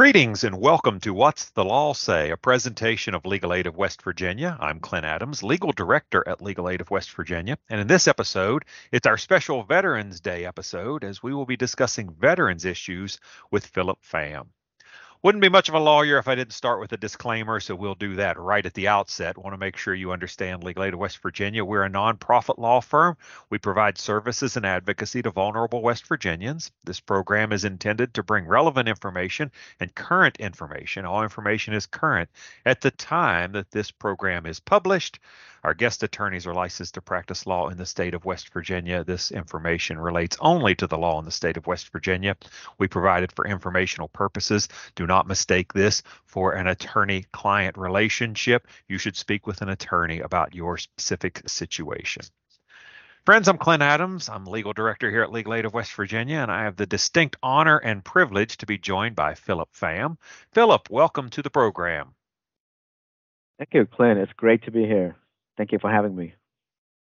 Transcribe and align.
Greetings 0.00 0.44
and 0.44 0.58
welcome 0.58 0.98
to 1.00 1.12
What's 1.12 1.50
the 1.50 1.62
Law 1.62 1.92
Say, 1.92 2.30
a 2.30 2.36
presentation 2.38 3.14
of 3.14 3.26
Legal 3.26 3.52
Aid 3.52 3.66
of 3.66 3.76
West 3.76 4.00
Virginia. 4.00 4.56
I'm 4.58 4.80
Clint 4.80 5.04
Adams, 5.04 5.42
Legal 5.42 5.72
Director 5.72 6.26
at 6.26 6.40
Legal 6.40 6.70
Aid 6.70 6.80
of 6.80 6.90
West 6.90 7.12
Virginia. 7.12 7.58
And 7.68 7.82
in 7.82 7.86
this 7.86 8.08
episode, 8.08 8.64
it's 8.92 9.06
our 9.06 9.18
special 9.18 9.62
Veterans 9.62 10.18
Day 10.20 10.46
episode 10.46 11.04
as 11.04 11.22
we 11.22 11.34
will 11.34 11.44
be 11.44 11.58
discussing 11.58 12.08
veterans 12.18 12.64
issues 12.64 13.20
with 13.50 13.66
Phillip 13.66 13.98
Pham. 14.02 14.46
Wouldn't 15.22 15.42
be 15.42 15.50
much 15.50 15.68
of 15.68 15.74
a 15.74 15.78
lawyer 15.78 16.16
if 16.16 16.28
I 16.28 16.34
didn't 16.34 16.54
start 16.54 16.80
with 16.80 16.94
a 16.94 16.96
disclaimer, 16.96 17.60
so 17.60 17.74
we'll 17.74 17.94
do 17.94 18.16
that 18.16 18.38
right 18.38 18.64
at 18.64 18.72
the 18.72 18.88
outset. 18.88 19.36
Want 19.36 19.52
to 19.52 19.58
make 19.58 19.76
sure 19.76 19.92
you 19.94 20.12
understand 20.12 20.64
Legal 20.64 20.82
Aid 20.82 20.94
of 20.94 20.98
West 20.98 21.18
Virginia. 21.18 21.62
We're 21.62 21.84
a 21.84 21.90
nonprofit 21.90 22.56
law 22.56 22.80
firm. 22.80 23.18
We 23.50 23.58
provide 23.58 23.98
services 23.98 24.56
and 24.56 24.64
advocacy 24.64 25.20
to 25.20 25.30
vulnerable 25.30 25.82
West 25.82 26.06
Virginians. 26.06 26.70
This 26.84 27.00
program 27.00 27.52
is 27.52 27.66
intended 27.66 28.14
to 28.14 28.22
bring 28.22 28.46
relevant 28.46 28.88
information 28.88 29.52
and 29.78 29.94
current 29.94 30.38
information. 30.38 31.04
All 31.04 31.22
information 31.22 31.74
is 31.74 31.84
current 31.84 32.30
at 32.64 32.80
the 32.80 32.90
time 32.90 33.52
that 33.52 33.70
this 33.70 33.90
program 33.90 34.46
is 34.46 34.58
published. 34.58 35.20
Our 35.62 35.74
guest 35.74 36.02
attorneys 36.02 36.46
are 36.46 36.54
licensed 36.54 36.94
to 36.94 37.02
practice 37.02 37.46
law 37.46 37.68
in 37.68 37.76
the 37.76 37.84
state 37.84 38.14
of 38.14 38.24
West 38.24 38.52
Virginia. 38.52 39.04
This 39.04 39.30
information 39.30 39.98
relates 39.98 40.38
only 40.40 40.74
to 40.76 40.86
the 40.86 40.96
law 40.96 41.18
in 41.18 41.26
the 41.26 41.30
state 41.30 41.58
of 41.58 41.66
West 41.66 41.92
Virginia. 41.92 42.36
We 42.78 42.88
provide 42.88 43.22
it 43.22 43.32
for 43.32 43.46
informational 43.46 44.08
purposes. 44.08 44.68
Do 44.94 45.06
not 45.06 45.26
mistake 45.26 45.72
this 45.74 46.02
for 46.24 46.52
an 46.52 46.66
attorney 46.66 47.26
client 47.32 47.76
relationship. 47.76 48.68
You 48.88 48.96
should 48.96 49.16
speak 49.16 49.46
with 49.46 49.60
an 49.60 49.68
attorney 49.68 50.20
about 50.20 50.54
your 50.54 50.78
specific 50.78 51.42
situation. 51.46 52.22
Friends, 53.26 53.48
I'm 53.48 53.58
Clint 53.58 53.82
Adams. 53.82 54.30
I'm 54.30 54.46
legal 54.46 54.72
director 54.72 55.10
here 55.10 55.22
at 55.22 55.30
Legal 55.30 55.52
Aid 55.52 55.66
of 55.66 55.74
West 55.74 55.92
Virginia, 55.92 56.38
and 56.38 56.50
I 56.50 56.64
have 56.64 56.76
the 56.76 56.86
distinct 56.86 57.36
honor 57.42 57.76
and 57.76 58.02
privilege 58.02 58.56
to 58.56 58.66
be 58.66 58.78
joined 58.78 59.14
by 59.14 59.34
Phillip 59.34 59.68
Pham. 59.74 60.16
Phillip, 60.52 60.88
welcome 60.88 61.28
to 61.30 61.42
the 61.42 61.50
program. 61.50 62.14
Thank 63.58 63.74
you, 63.74 63.84
Clint. 63.84 64.18
It's 64.18 64.32
great 64.32 64.62
to 64.64 64.70
be 64.70 64.86
here. 64.86 65.16
Thank 65.60 65.72
you 65.72 65.78
for 65.78 65.90
having 65.90 66.16
me. 66.16 66.32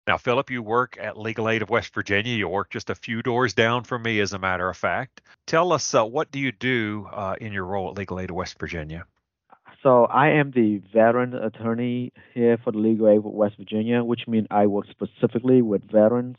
Now, 0.07 0.17
Phillip, 0.17 0.49
you 0.49 0.63
work 0.63 0.97
at 0.99 1.15
Legal 1.15 1.47
Aid 1.47 1.61
of 1.61 1.69
West 1.69 1.93
Virginia. 1.93 2.35
You 2.35 2.47
work 2.47 2.71
just 2.71 2.89
a 2.89 2.95
few 2.95 3.21
doors 3.21 3.53
down 3.53 3.83
from 3.83 4.01
me, 4.01 4.19
as 4.19 4.33
a 4.33 4.39
matter 4.39 4.67
of 4.67 4.75
fact. 4.75 5.21
Tell 5.45 5.71
us 5.71 5.93
uh, 5.93 6.03
what 6.03 6.31
do 6.31 6.39
you 6.39 6.51
do 6.51 7.07
uh, 7.13 7.35
in 7.39 7.53
your 7.53 7.65
role 7.65 7.91
at 7.91 7.97
Legal 7.99 8.19
Aid 8.19 8.31
of 8.31 8.35
West 8.35 8.57
Virginia? 8.59 9.05
So 9.83 10.05
I 10.05 10.29
am 10.29 10.49
the 10.49 10.81
veteran 10.91 11.35
attorney 11.35 12.13
here 12.33 12.57
for 12.57 12.71
the 12.71 12.79
Legal 12.79 13.07
Aid 13.09 13.19
of 13.19 13.25
West 13.25 13.57
Virginia, 13.57 14.03
which 14.03 14.21
means 14.27 14.47
I 14.49 14.65
work 14.65 14.87
specifically 14.89 15.61
with 15.61 15.83
veterans 15.83 16.37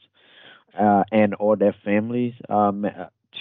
uh, 0.76 1.04
and 1.12 1.36
or 1.38 1.54
their 1.54 1.76
families 1.84 2.34
um, 2.48 2.84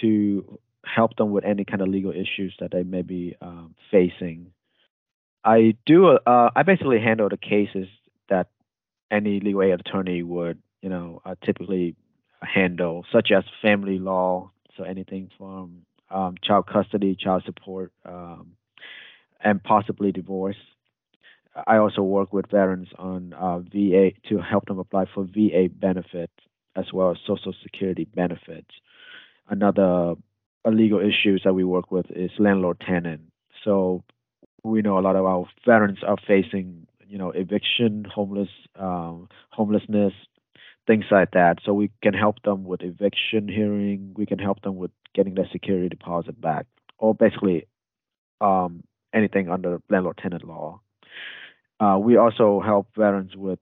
to 0.02 0.58
help 0.84 1.16
them 1.16 1.32
with 1.32 1.44
any 1.44 1.64
kind 1.64 1.82
of 1.82 1.88
legal 1.88 2.12
issues 2.12 2.54
that 2.60 2.70
they 2.70 2.84
may 2.84 3.02
be 3.02 3.34
um, 3.40 3.74
facing. 3.90 4.52
I 5.44 5.74
do. 5.84 6.06
Uh, 6.06 6.50
I 6.54 6.62
basically 6.62 7.00
handle 7.00 7.28
the 7.28 7.36
cases 7.36 7.88
any 9.10 9.40
legal 9.40 9.62
aid 9.62 9.80
attorney 9.80 10.22
would, 10.22 10.58
you 10.82 10.88
know, 10.88 11.20
uh, 11.24 11.34
typically 11.44 11.94
handle, 12.42 13.04
such 13.12 13.30
as 13.32 13.44
family 13.62 13.98
law, 13.98 14.50
so 14.76 14.84
anything 14.84 15.30
from 15.36 15.82
um, 16.10 16.36
child 16.42 16.66
custody, 16.66 17.16
child 17.16 17.42
support, 17.44 17.92
um, 18.04 18.52
and 19.40 19.62
possibly 19.62 20.12
divorce. 20.12 20.56
I 21.66 21.78
also 21.78 22.02
work 22.02 22.32
with 22.32 22.50
veterans 22.50 22.88
on 22.98 23.32
uh, 23.32 23.58
VA 23.58 24.12
to 24.28 24.38
help 24.38 24.66
them 24.66 24.78
apply 24.78 25.06
for 25.12 25.24
VA 25.24 25.68
benefits 25.68 26.32
as 26.76 26.92
well 26.92 27.10
as 27.10 27.16
Social 27.26 27.54
Security 27.62 28.04
benefits. 28.04 28.70
Another 29.48 30.14
legal 30.64 31.00
issues 31.00 31.42
that 31.44 31.54
we 31.54 31.64
work 31.64 31.90
with 31.90 32.06
is 32.10 32.30
landlord 32.38 32.80
tenant. 32.80 33.22
So 33.64 34.04
we 34.62 34.82
know 34.82 34.98
a 34.98 35.00
lot 35.00 35.16
of 35.16 35.24
our 35.24 35.46
veterans 35.66 35.98
are 36.06 36.16
facing 36.26 36.86
you 37.08 37.18
know 37.18 37.30
eviction, 37.30 38.04
homeless, 38.04 38.50
um, 38.76 39.28
homelessness, 39.50 40.12
things 40.86 41.04
like 41.10 41.32
that. 41.32 41.58
So 41.64 41.72
we 41.72 41.90
can 42.02 42.14
help 42.14 42.42
them 42.42 42.64
with 42.64 42.82
eviction 42.82 43.48
hearing. 43.48 44.14
We 44.16 44.26
can 44.26 44.38
help 44.38 44.62
them 44.62 44.76
with 44.76 44.90
getting 45.14 45.34
their 45.34 45.48
security 45.50 45.88
deposit 45.88 46.40
back, 46.40 46.66
or 46.98 47.14
basically 47.14 47.66
um, 48.40 48.84
anything 49.14 49.48
under 49.48 49.80
landlord-tenant 49.88 50.44
law. 50.44 50.80
Uh, 51.80 51.98
we 52.00 52.16
also 52.16 52.60
help 52.60 52.88
veterans 52.96 53.36
with 53.36 53.58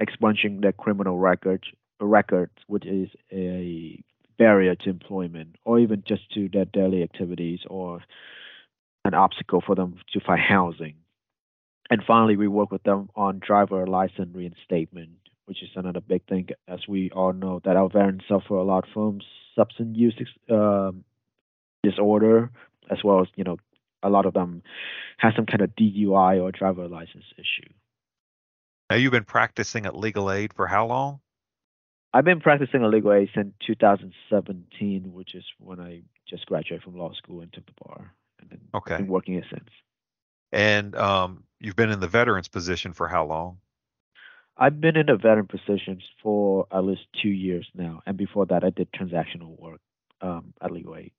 expunging 0.00 0.60
their 0.60 0.72
criminal 0.72 1.18
records, 1.18 1.64
records, 2.00 2.52
which 2.66 2.86
is 2.86 3.08
a 3.32 4.02
barrier 4.38 4.74
to 4.74 4.88
employment, 4.88 5.56
or 5.64 5.78
even 5.78 6.02
just 6.06 6.30
to 6.32 6.48
their 6.48 6.64
daily 6.64 7.02
activities, 7.02 7.60
or 7.68 8.00
an 9.04 9.14
obstacle 9.14 9.62
for 9.64 9.74
them 9.74 9.96
to 10.12 10.20
find 10.20 10.40
housing. 10.40 10.94
And 11.90 12.02
finally, 12.06 12.36
we 12.36 12.48
work 12.48 12.70
with 12.70 12.82
them 12.82 13.08
on 13.16 13.40
driver 13.44 13.86
license 13.86 14.34
reinstatement, 14.34 15.10
which 15.46 15.62
is 15.62 15.70
another 15.74 16.00
big 16.00 16.26
thing, 16.28 16.48
as 16.66 16.80
we 16.86 17.10
all 17.10 17.32
know 17.32 17.60
that 17.64 17.76
our 17.76 17.88
veterans 17.88 18.22
suffer 18.28 18.54
a 18.54 18.64
lot 18.64 18.84
from 18.92 19.20
substance 19.54 19.96
use 19.96 20.14
uh, 20.50 20.92
disorder, 21.82 22.50
as 22.90 22.98
well 23.02 23.22
as 23.22 23.28
you 23.36 23.44
know 23.44 23.56
a 24.02 24.10
lot 24.10 24.26
of 24.26 24.34
them 24.34 24.62
have 25.18 25.32
some 25.34 25.46
kind 25.46 25.62
of 25.62 25.70
DUI 25.74 26.40
or 26.40 26.52
driver 26.52 26.86
license 26.88 27.24
issue. 27.36 27.72
Now, 28.90 28.96
you've 28.96 29.12
been 29.12 29.24
practicing 29.24 29.84
at 29.86 29.96
Legal 29.96 30.30
Aid 30.30 30.54
for 30.54 30.66
how 30.66 30.86
long? 30.86 31.20
I've 32.14 32.24
been 32.24 32.40
practicing 32.40 32.82
at 32.82 32.90
Legal 32.90 33.12
Aid 33.12 33.28
since 33.34 33.52
2017, 33.66 35.12
which 35.12 35.34
is 35.34 35.44
when 35.58 35.78
I 35.78 36.02
just 36.28 36.46
graduated 36.46 36.82
from 36.82 36.96
law 36.96 37.12
school 37.12 37.42
and 37.42 37.52
took 37.52 37.66
the 37.66 37.72
bar, 37.84 38.14
and 38.40 38.50
then 38.50 38.60
okay. 38.74 38.96
been 38.96 39.08
working 39.08 39.34
it 39.34 39.44
since. 39.50 39.68
And 40.52 40.94
um, 40.96 41.44
you've 41.60 41.76
been 41.76 41.90
in 41.90 42.00
the 42.00 42.08
veterans 42.08 42.48
position 42.48 42.92
for 42.92 43.08
how 43.08 43.26
long? 43.26 43.58
I've 44.56 44.80
been 44.80 44.96
in 44.96 45.06
the 45.06 45.16
veteran 45.16 45.46
positions 45.46 46.02
for 46.22 46.66
at 46.72 46.84
least 46.84 47.02
two 47.22 47.28
years 47.28 47.66
now, 47.74 48.02
and 48.06 48.16
before 48.16 48.46
that, 48.46 48.64
I 48.64 48.70
did 48.70 48.90
transactional 48.92 49.58
work 49.58 49.80
um, 50.20 50.52
at 50.60 50.72
Legal 50.72 50.96
Aid. 50.96 51.12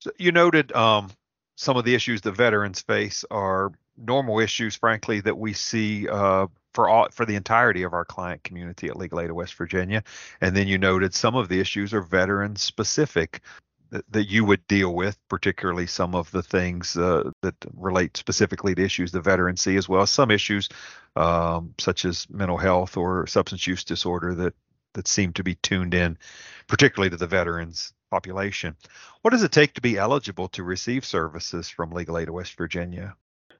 So 0.00 0.10
you 0.18 0.30
noted 0.30 0.72
um, 0.72 1.10
some 1.56 1.76
of 1.76 1.84
the 1.84 1.94
issues 1.94 2.20
the 2.20 2.32
veterans 2.32 2.82
face 2.82 3.24
are 3.30 3.72
normal 3.96 4.38
issues, 4.40 4.74
frankly, 4.74 5.20
that 5.20 5.38
we 5.38 5.52
see 5.52 6.08
uh, 6.08 6.46
for 6.74 6.88
all 6.88 7.08
for 7.10 7.26
the 7.26 7.36
entirety 7.36 7.82
of 7.82 7.92
our 7.92 8.04
client 8.04 8.42
community 8.42 8.88
at 8.88 8.96
Legal 8.96 9.20
Aid 9.20 9.30
of 9.30 9.36
West 9.36 9.54
Virginia. 9.54 10.02
And 10.40 10.56
then 10.56 10.68
you 10.68 10.78
noted 10.78 11.14
some 11.14 11.36
of 11.36 11.48
the 11.48 11.60
issues 11.60 11.92
are 11.92 12.02
veteran 12.02 12.56
specific 12.56 13.42
that, 13.90 14.28
you 14.28 14.44
would 14.44 14.66
deal 14.66 14.94
with, 14.94 15.18
particularly 15.28 15.86
some 15.86 16.14
of 16.14 16.30
the 16.30 16.42
things 16.42 16.96
uh, 16.96 17.30
that 17.42 17.54
relate 17.74 18.16
specifically 18.16 18.74
to 18.74 18.82
issues 18.82 19.12
the 19.12 19.20
veterans 19.20 19.60
see, 19.60 19.76
as 19.76 19.88
well 19.88 20.02
as 20.02 20.10
some 20.10 20.30
issues 20.30 20.68
um, 21.16 21.74
such 21.78 22.04
as 22.04 22.28
mental 22.30 22.56
health 22.56 22.96
or 22.96 23.26
substance 23.26 23.66
use 23.66 23.84
disorder 23.84 24.34
that 24.34 24.54
that 24.94 25.06
seem 25.06 25.32
to 25.32 25.44
be 25.44 25.54
tuned 25.54 25.94
in, 25.94 26.18
particularly 26.66 27.10
to 27.10 27.16
the 27.16 27.26
veterans 27.26 27.92
population. 28.10 28.76
What 29.22 29.30
does 29.30 29.44
it 29.44 29.52
take 29.52 29.74
to 29.74 29.80
be 29.80 29.96
eligible 29.96 30.48
to 30.48 30.64
receive 30.64 31.04
services 31.04 31.68
from 31.68 31.92
Legal 31.92 32.18
Aid 32.18 32.28
of 32.28 32.34
West 32.34 32.56
Virginia? 32.56 33.14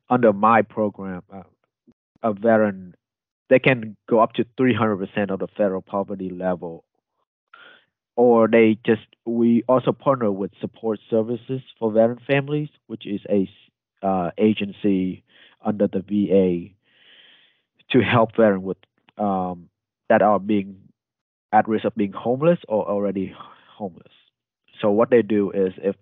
Under 0.08 0.32
my 0.32 0.62
program, 0.62 1.22
uh, 1.32 1.42
a 2.22 2.32
veteran 2.32 2.94
they 3.48 3.58
can 3.58 3.97
go 4.08 4.20
up 4.20 4.32
to 4.34 4.44
300% 4.58 5.30
of 5.30 5.41
the 5.41 5.48
federal 5.48 5.82
poverty 5.82 6.30
level 6.30 6.84
or 8.20 8.47
they 8.48 8.76
just 8.84 9.00
we 9.25 9.64
also 9.66 9.92
partner 9.92 10.31
with 10.31 10.50
support 10.60 11.00
services 11.08 11.62
for 11.78 11.91
veteran 11.91 12.20
families 12.26 12.69
which 12.86 13.06
is 13.06 13.22
a 13.31 13.48
uh, 14.06 14.31
agency 14.36 15.25
under 15.64 15.86
the 15.86 16.00
va 16.00 16.70
to 17.91 18.04
help 18.04 18.36
veterans 18.36 18.62
with 18.62 18.76
um, 19.16 19.70
that 20.10 20.20
are 20.20 20.38
being 20.38 20.76
at 21.50 21.66
risk 21.66 21.86
of 21.86 21.94
being 21.94 22.12
homeless 22.12 22.59
or 22.69 22.86
already 22.86 23.34
homeless. 23.75 24.12
So 24.82 24.91
what 24.91 25.09
they 25.09 25.22
do 25.22 25.50
is 25.50 25.72
if 25.78 25.97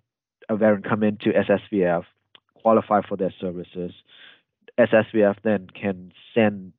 a 0.49 0.57
veteran 0.57 0.81
come 0.83 1.03
into 1.03 1.31
ssvf 1.31 2.03
qualify 2.61 3.01
for 3.07 3.15
their 3.15 3.33
services 3.39 3.93
ssvf 4.77 5.35
then 5.43 5.67
can 5.69 6.11
send 6.33 6.73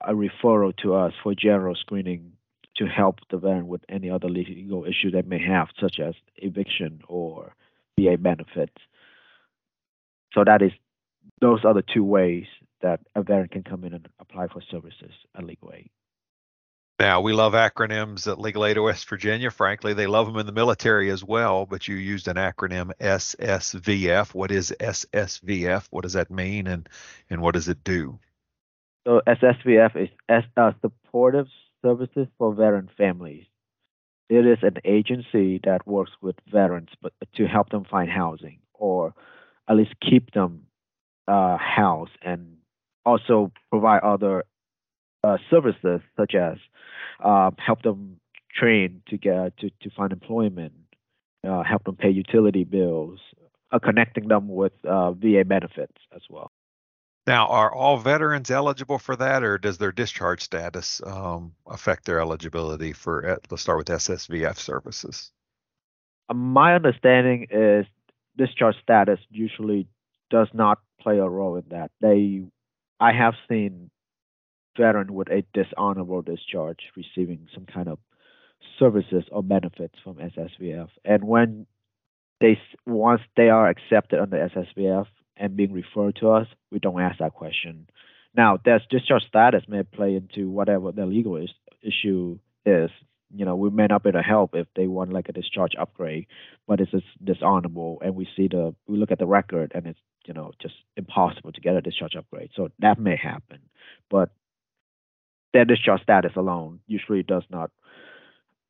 a 0.00 0.12
referral 0.12 0.76
to 0.78 0.94
us 0.94 1.12
for 1.22 1.32
general 1.32 1.76
screening 1.76 2.32
to 2.76 2.86
help 2.86 3.20
the 3.30 3.36
veteran 3.36 3.68
with 3.68 3.82
any 3.88 4.10
other 4.10 4.28
legal 4.28 4.84
issue 4.84 5.10
they 5.10 5.22
may 5.22 5.42
have, 5.42 5.68
such 5.80 6.00
as 6.00 6.14
eviction 6.36 7.02
or 7.08 7.54
VA 7.98 8.16
benefits. 8.16 8.76
So 10.34 10.44
that 10.44 10.62
is 10.62 10.72
those 11.40 11.64
are 11.64 11.74
the 11.74 11.82
two 11.82 12.04
ways 12.04 12.46
that 12.80 13.00
a 13.14 13.22
veteran 13.22 13.48
can 13.48 13.62
come 13.62 13.84
in 13.84 13.92
and 13.92 14.08
apply 14.18 14.48
for 14.48 14.60
services 14.70 15.12
at 15.36 15.44
Legal 15.44 15.72
Aid. 15.74 15.90
Now, 16.98 17.20
we 17.20 17.32
love 17.32 17.54
acronyms 17.54 18.30
at 18.30 18.38
Legal 18.38 18.64
Aid 18.64 18.76
of 18.76 18.84
West 18.84 19.08
Virginia. 19.08 19.50
Frankly, 19.50 19.92
they 19.92 20.06
love 20.06 20.26
them 20.26 20.36
in 20.36 20.46
the 20.46 20.52
military 20.52 21.10
as 21.10 21.24
well, 21.24 21.66
but 21.66 21.88
you 21.88 21.96
used 21.96 22.28
an 22.28 22.36
acronym 22.36 22.92
SSVF. 23.00 24.34
What 24.34 24.52
is 24.52 24.74
SSVF? 24.78 25.86
What 25.90 26.02
does 26.02 26.12
that 26.12 26.30
mean 26.30 26.66
and, 26.66 26.88
and 27.28 27.40
what 27.40 27.54
does 27.54 27.68
it 27.68 27.82
do? 27.82 28.18
So 29.04 29.20
SSVF 29.26 30.00
is 30.00 30.08
S, 30.28 30.44
uh, 30.56 30.72
Supportive 30.80 31.48
Services 31.82 32.28
for 32.38 32.54
Veteran 32.54 32.88
Families. 32.96 33.44
It 34.28 34.46
is 34.46 34.58
an 34.62 34.76
agency 34.84 35.60
that 35.64 35.86
works 35.86 36.12
with 36.20 36.36
veterans 36.50 36.88
but 37.02 37.12
to 37.36 37.46
help 37.46 37.70
them 37.70 37.84
find 37.84 38.10
housing 38.10 38.60
or 38.72 39.14
at 39.68 39.76
least 39.76 39.94
keep 40.00 40.32
them 40.32 40.66
uh, 41.28 41.56
housed 41.58 42.16
and 42.22 42.56
also 43.04 43.52
provide 43.70 44.02
other 44.02 44.44
uh, 45.24 45.36
services 45.50 46.00
such 46.16 46.34
as 46.34 46.56
uh, 47.22 47.50
help 47.64 47.82
them 47.82 48.18
train 48.54 49.02
to 49.08 49.16
get 49.16 49.56
to, 49.58 49.70
to 49.80 49.90
find 49.96 50.12
employment, 50.12 50.72
uh, 51.46 51.62
help 51.62 51.84
them 51.84 51.96
pay 51.96 52.10
utility 52.10 52.64
bills, 52.64 53.20
uh, 53.70 53.78
connecting 53.78 54.28
them 54.28 54.48
with 54.48 54.72
uh, 54.84 55.12
VA 55.12 55.44
benefits 55.44 55.96
as 56.14 56.22
well. 56.28 56.50
Now, 57.26 57.46
are 57.46 57.72
all 57.72 57.98
veterans 57.98 58.50
eligible 58.50 58.98
for 58.98 59.14
that, 59.16 59.44
or 59.44 59.56
does 59.56 59.78
their 59.78 59.92
discharge 59.92 60.42
status 60.42 61.00
um, 61.06 61.54
affect 61.68 62.04
their 62.04 62.20
eligibility 62.20 62.92
for? 62.92 63.26
Uh, 63.26 63.36
let's 63.48 63.62
start 63.62 63.78
with 63.78 63.86
SSVF 63.86 64.58
services. 64.58 65.30
My 66.34 66.74
understanding 66.74 67.46
is 67.50 67.86
discharge 68.36 68.74
status 68.82 69.20
usually 69.30 69.86
does 70.30 70.48
not 70.52 70.80
play 71.00 71.18
a 71.18 71.28
role 71.28 71.56
in 71.56 71.64
that. 71.70 71.92
They, 72.00 72.42
I 72.98 73.12
have 73.12 73.34
seen 73.48 73.90
veteran 74.76 75.14
with 75.14 75.28
a 75.28 75.44
dishonorable 75.54 76.22
discharge 76.22 76.78
receiving 76.96 77.46
some 77.54 77.66
kind 77.66 77.88
of 77.88 77.98
services 78.78 79.24
or 79.30 79.44
benefits 79.44 79.94
from 80.02 80.16
SSVF, 80.16 80.88
and 81.04 81.22
when 81.22 81.66
they 82.40 82.58
once 82.84 83.20
they 83.36 83.48
are 83.48 83.68
accepted 83.68 84.18
under 84.18 84.48
SSVF 84.48 85.06
and 85.36 85.56
being 85.56 85.72
referred 85.72 86.16
to 86.16 86.30
us, 86.30 86.46
we 86.70 86.78
don't 86.78 87.00
ask 87.00 87.18
that 87.18 87.34
question. 87.34 87.88
Now, 88.34 88.58
there's 88.64 88.82
discharge 88.88 89.24
status 89.24 89.64
may 89.68 89.82
play 89.82 90.16
into 90.16 90.50
whatever 90.50 90.92
the 90.92 91.06
legal 91.06 91.36
is, 91.36 91.50
issue 91.82 92.38
is. 92.64 92.90
You 93.34 93.44
know, 93.44 93.56
we 93.56 93.70
may 93.70 93.86
not 93.86 94.02
be 94.02 94.10
able 94.10 94.20
to 94.20 94.22
help 94.22 94.54
if 94.54 94.66
they 94.76 94.86
want 94.86 95.12
like 95.12 95.28
a 95.28 95.32
discharge 95.32 95.72
upgrade, 95.78 96.26
but 96.66 96.80
it's 96.80 96.90
just 96.90 97.06
dishonorable, 97.22 97.98
and 98.04 98.14
we 98.14 98.28
see 98.36 98.48
the 98.48 98.74
we 98.86 98.98
look 98.98 99.10
at 99.10 99.18
the 99.18 99.26
record 99.26 99.72
and 99.74 99.86
it's 99.86 99.98
you 100.26 100.34
know 100.34 100.52
just 100.60 100.74
impossible 100.98 101.50
to 101.52 101.60
get 101.60 101.76
a 101.76 101.80
discharge 101.80 102.14
upgrade. 102.14 102.50
So 102.54 102.68
that 102.80 102.98
may 102.98 103.16
happen, 103.16 103.60
but 104.10 104.30
their 105.54 105.64
discharge 105.64 106.02
status 106.02 106.32
alone 106.36 106.80
usually 106.86 107.22
does 107.22 107.44
not 107.50 107.70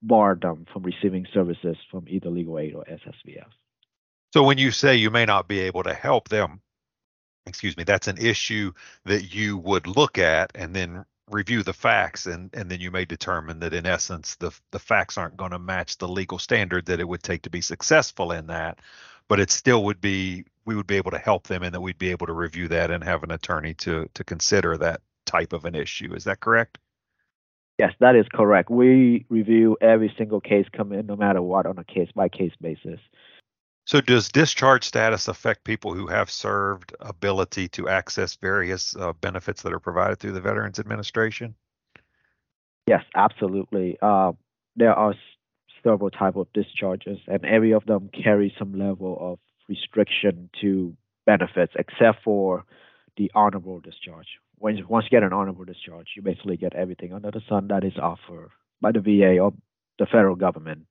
bar 0.03 0.37
them 0.41 0.67
from 0.73 0.83
receiving 0.83 1.27
services 1.33 1.77
from 1.91 2.07
either 2.09 2.29
legal 2.29 2.59
aid 2.59 2.75
or 2.75 2.85
SSVF. 2.85 3.47
So 4.33 4.43
when 4.43 4.59
you 4.59 4.71
say 4.71 4.97
you 4.97 5.11
may 5.11 5.27
not 5.27 5.49
be 5.49 5.61
able 5.61 5.83
to 5.83 5.93
help 5.93 6.29
them, 6.29 6.61
excuse 7.47 7.77
me, 7.77 7.85
that's 7.85 8.09
an 8.09 8.19
issue 8.19 8.73
that 9.05 9.35
you 9.35 9.59
would 9.59 9.87
look 9.87 10.19
at 10.19 10.53
and 10.55 10.75
then 10.75 11.05
review 11.31 11.63
the 11.63 11.73
facts 11.73 12.27
and 12.27 12.51
and 12.53 12.71
then 12.71 12.81
you 12.81 12.91
may 12.91 13.05
determine 13.05 13.61
that 13.61 13.73
in 13.73 13.87
essence 13.87 14.35
the 14.37 14.51
the 14.71 14.79
facts 14.79 15.17
aren't 15.17 15.37
going 15.37 15.53
to 15.53 15.59
match 15.59 15.97
the 15.97 16.09
legal 16.09 16.39
standard 16.39 16.85
that 16.85 17.01
it 17.01 17.09
would 17.09 17.23
take 17.23 17.43
to 17.43 17.49
be 17.49 17.61
successful 17.61 18.33
in 18.33 18.49
that 18.49 18.79
but 19.29 19.41
it 19.41 19.51
still 19.51 19.85
would 19.85 20.01
be 20.01 20.45
we 20.65 20.75
would 20.77 20.87
be 20.87 20.97
able 20.97 21.11
to 21.11 21.19
help 21.19 21.47
them 21.47 21.63
and 21.63 21.73
that 21.75 21.81
we'd 21.81 21.99
be 21.99 22.11
able 22.11 22.27
to 22.27 22.33
review 22.33 22.69
that 22.69 22.91
and 22.91 23.03
have 23.03 23.23
an 23.23 23.31
attorney 23.31 23.73
to 23.73 24.09
to 24.15 24.25
consider 24.25 24.77
that 24.77 25.01
type 25.25 25.53
of 25.53 25.65
an 25.65 25.75
issue. 25.75 26.13
Is 26.15 26.25
that 26.25 26.41
correct? 26.41 26.79
Yes 27.79 27.93
that 28.01 28.17
is 28.17 28.27
correct. 28.35 28.69
We 28.69 29.25
review 29.31 29.77
every 29.81 30.13
single 30.19 30.41
case 30.41 30.67
come 30.77 30.93
in 30.93 31.07
no 31.07 31.17
matter 31.17 31.41
what 31.41 31.67
on 31.67 31.79
a 31.79 31.85
case 31.85 32.11
by 32.15 32.29
case 32.29 32.53
basis 32.61 33.01
so, 33.93 34.01
does 34.01 34.31
discharge 34.31 34.85
status 34.85 35.29
affect 35.29 35.65
people 35.65 35.93
who 35.93 36.07
have 36.07 36.31
served 36.31 36.97
ability 37.01 37.69
to 37.69 37.91
access 37.91 38.37
various 38.37 38.97
uh, 38.97 39.13
benefits 39.13 39.61
that 39.61 39.73
are 39.75 39.79
provided 39.79 40.19
through 40.19 40.33
the 40.33 40.41
Veterans 40.41 40.79
Administration? 40.79 41.55
Yes, 42.87 43.03
absolutely. 43.15 43.99
Uh, 44.01 44.33
there 44.77 44.95
are 44.95 45.13
several 45.85 46.09
type 46.09 46.37
of 46.37 46.51
discharges, 46.55 47.19
and 47.27 47.45
every 47.45 47.73
of 47.73 47.85
them 47.85 48.09
carry 48.25 48.55
some 48.59 48.73
level 48.73 49.19
of 49.21 49.39
restriction 49.69 50.49
to 50.63 50.97
benefits, 51.27 51.75
except 51.79 52.25
for 52.25 52.65
the 53.19 53.31
honorable 53.35 53.81
discharge. 53.81 54.39
When 54.57 54.83
once 54.89 55.05
you 55.05 55.11
get 55.11 55.23
an 55.23 55.35
honorable 55.35 55.67
discharge, 55.67 56.07
you 56.17 56.23
basically 56.23 56.57
get 56.57 56.75
everything 56.75 57.13
under 57.13 57.31
the 57.31 57.43
sun 57.47 57.69
that 57.69 57.85
is 57.85 57.99
offered 58.01 58.53
by 58.81 58.93
the 58.93 59.01
VA 59.01 59.39
or 59.39 59.53
the 59.99 60.07
federal 60.07 60.37
government 60.37 60.87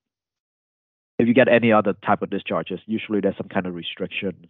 if 1.21 1.27
you 1.27 1.35
get 1.35 1.47
any 1.47 1.71
other 1.71 1.93
type 2.03 2.23
of 2.23 2.31
discharges, 2.31 2.79
usually 2.87 3.19
there's 3.19 3.37
some 3.37 3.47
kind 3.47 3.67
of 3.67 3.75
restrictions 3.75 4.47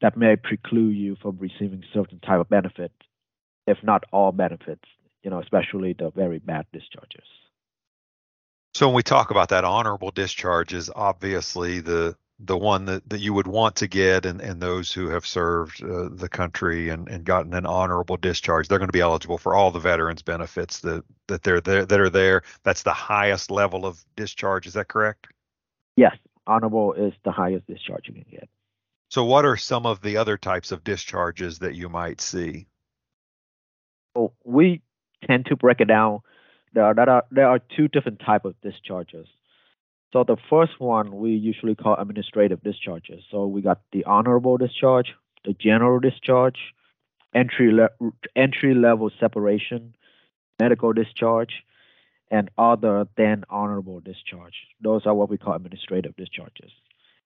that 0.00 0.16
may 0.16 0.36
preclude 0.36 0.96
you 0.96 1.16
from 1.20 1.36
receiving 1.38 1.82
certain 1.92 2.20
type 2.20 2.38
of 2.38 2.48
benefit, 2.48 2.92
if 3.66 3.78
not 3.82 4.04
all 4.12 4.30
benefits, 4.30 4.84
you 5.24 5.30
know, 5.30 5.40
especially 5.40 5.92
the 5.92 6.12
very 6.14 6.38
bad 6.38 6.66
discharges. 6.72 7.26
So 8.72 8.86
when 8.86 8.94
we 8.94 9.02
talk 9.02 9.32
about 9.32 9.48
that 9.48 9.64
honorable 9.64 10.12
discharge 10.12 10.72
is 10.72 10.90
obviously 10.94 11.80
the 11.80 12.16
the 12.40 12.58
one 12.58 12.84
that, 12.86 13.08
that 13.08 13.20
you 13.20 13.32
would 13.32 13.46
want 13.46 13.76
to 13.76 13.86
get 13.86 14.26
and, 14.26 14.40
and 14.40 14.60
those 14.60 14.92
who 14.92 15.08
have 15.08 15.24
served 15.24 15.80
uh, 15.84 16.08
the 16.10 16.28
country 16.28 16.88
and, 16.88 17.08
and 17.08 17.24
gotten 17.24 17.54
an 17.54 17.64
honorable 17.64 18.16
discharge 18.16 18.66
they're 18.66 18.78
going 18.78 18.88
to 18.88 18.92
be 18.92 19.00
eligible 19.00 19.38
for 19.38 19.54
all 19.54 19.70
the 19.70 19.78
veterans 19.78 20.20
benefits 20.20 20.80
that 20.80 21.04
that 21.28 21.44
they're 21.44 21.60
there 21.60 21.86
that 21.86 22.00
are 22.00 22.10
there 22.10 22.42
that's 22.64 22.82
the 22.82 22.92
highest 22.92 23.52
level 23.52 23.86
of 23.86 24.04
discharge 24.16 24.66
is 24.66 24.72
that 24.72 24.88
correct 24.88 25.28
Yes, 25.96 26.16
honorable 26.46 26.92
is 26.92 27.12
the 27.24 27.32
highest 27.32 27.66
discharge 27.66 28.08
you 28.08 28.14
can 28.14 28.26
get. 28.30 28.48
So, 29.08 29.24
what 29.24 29.44
are 29.44 29.56
some 29.56 29.86
of 29.86 30.00
the 30.02 30.16
other 30.16 30.36
types 30.36 30.72
of 30.72 30.82
discharges 30.82 31.60
that 31.60 31.74
you 31.74 31.88
might 31.88 32.20
see? 32.20 32.66
Well, 34.14 34.32
we 34.44 34.82
tend 35.26 35.46
to 35.46 35.56
break 35.56 35.80
it 35.80 35.86
down. 35.86 36.20
There 36.72 36.84
are, 36.84 36.94
there 36.94 37.10
are, 37.10 37.24
there 37.30 37.48
are 37.48 37.60
two 37.76 37.88
different 37.88 38.20
type 38.24 38.44
of 38.44 38.60
discharges. 38.60 39.28
So 40.12 40.24
the 40.24 40.36
first 40.48 40.80
one 40.80 41.16
we 41.16 41.32
usually 41.32 41.74
call 41.74 41.96
administrative 41.96 42.62
discharges. 42.62 43.24
So 43.30 43.46
we 43.46 43.62
got 43.62 43.80
the 43.92 44.04
honorable 44.04 44.56
discharge, 44.56 45.12
the 45.44 45.54
general 45.54 45.98
discharge, 45.98 46.58
entry 47.34 47.72
le- 47.72 48.12
entry 48.36 48.74
level 48.74 49.10
separation, 49.18 49.94
medical 50.60 50.92
discharge, 50.92 51.64
and 52.34 52.50
other 52.58 53.06
than 53.16 53.44
honorable 53.48 54.00
discharge. 54.00 54.54
Those 54.80 55.02
are 55.06 55.14
what 55.14 55.30
we 55.30 55.38
call 55.38 55.54
administrative 55.54 56.16
discharges. 56.16 56.72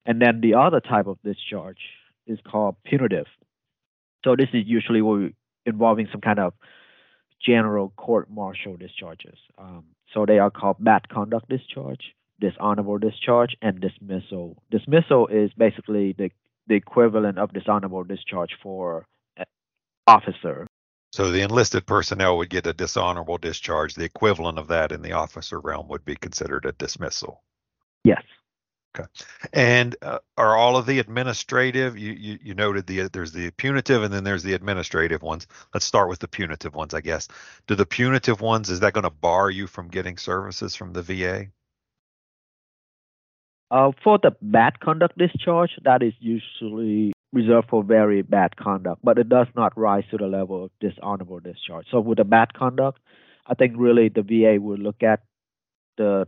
And 0.04 0.20
then 0.20 0.42
the 0.42 0.54
other 0.54 0.80
type 0.80 1.06
of 1.06 1.16
discharge 1.24 1.80
is 2.26 2.38
called 2.46 2.76
punitive. 2.84 3.24
So 4.22 4.36
this 4.36 4.50
is 4.52 4.64
usually 4.66 5.00
involving 5.64 6.08
some 6.12 6.20
kind 6.20 6.38
of 6.38 6.52
general 7.44 7.88
court 7.96 8.28
martial 8.30 8.76
discharges. 8.76 9.38
Um, 9.56 9.84
so 10.12 10.26
they 10.26 10.38
are 10.38 10.50
called 10.50 10.76
bad 10.78 11.08
conduct 11.08 11.48
discharge, 11.48 12.04
dishonorable 12.38 12.98
discharge, 12.98 13.56
and 13.62 13.80
dismissal. 13.80 14.62
Dismissal 14.70 15.26
is 15.28 15.50
basically 15.56 16.12
the, 16.18 16.30
the 16.66 16.74
equivalent 16.74 17.38
of 17.38 17.54
dishonorable 17.54 18.04
discharge 18.04 18.50
for 18.62 19.06
officer. 20.06 20.66
So 21.18 21.32
the 21.32 21.42
enlisted 21.42 21.84
personnel 21.84 22.36
would 22.36 22.48
get 22.48 22.68
a 22.68 22.72
dishonorable 22.72 23.38
discharge. 23.38 23.94
The 23.94 24.04
equivalent 24.04 24.56
of 24.56 24.68
that 24.68 24.92
in 24.92 25.02
the 25.02 25.14
officer 25.14 25.58
realm 25.58 25.88
would 25.88 26.04
be 26.04 26.14
considered 26.14 26.64
a 26.64 26.70
dismissal. 26.70 27.42
Yes. 28.04 28.22
Okay. 28.96 29.08
And 29.52 29.96
uh, 30.00 30.20
are 30.36 30.56
all 30.56 30.76
of 30.76 30.86
the 30.86 31.00
administrative? 31.00 31.98
You, 31.98 32.12
you 32.12 32.38
you 32.40 32.54
noted 32.54 32.86
the 32.86 33.08
there's 33.08 33.32
the 33.32 33.50
punitive 33.50 34.04
and 34.04 34.14
then 34.14 34.22
there's 34.22 34.44
the 34.44 34.52
administrative 34.52 35.22
ones. 35.22 35.48
Let's 35.74 35.86
start 35.86 36.08
with 36.08 36.20
the 36.20 36.28
punitive 36.28 36.76
ones, 36.76 36.94
I 36.94 37.00
guess. 37.00 37.26
Do 37.66 37.74
the 37.74 37.84
punitive 37.84 38.40
ones 38.40 38.70
is 38.70 38.78
that 38.78 38.92
going 38.92 39.02
to 39.02 39.10
bar 39.10 39.50
you 39.50 39.66
from 39.66 39.88
getting 39.88 40.18
services 40.18 40.76
from 40.76 40.92
the 40.92 41.02
VA? 41.02 41.46
Uh, 43.72 43.90
for 44.04 44.20
the 44.22 44.36
bad 44.40 44.78
conduct 44.78 45.18
discharge, 45.18 45.72
that 45.82 46.00
is 46.04 46.14
usually 46.20 47.12
reserved 47.32 47.68
for 47.68 47.82
very 47.82 48.22
bad 48.22 48.56
conduct, 48.56 49.00
but 49.04 49.18
it 49.18 49.28
does 49.28 49.48
not 49.54 49.76
rise 49.76 50.04
to 50.10 50.16
the 50.16 50.26
level 50.26 50.64
of 50.64 50.70
dishonorable 50.80 51.40
discharge. 51.40 51.86
So 51.90 52.00
with 52.00 52.18
the 52.18 52.24
bad 52.24 52.54
conduct, 52.54 53.00
I 53.46 53.54
think 53.54 53.74
really 53.76 54.08
the 54.08 54.22
VA 54.22 54.60
would 54.60 54.78
look 54.80 55.02
at 55.02 55.20
the 55.96 56.26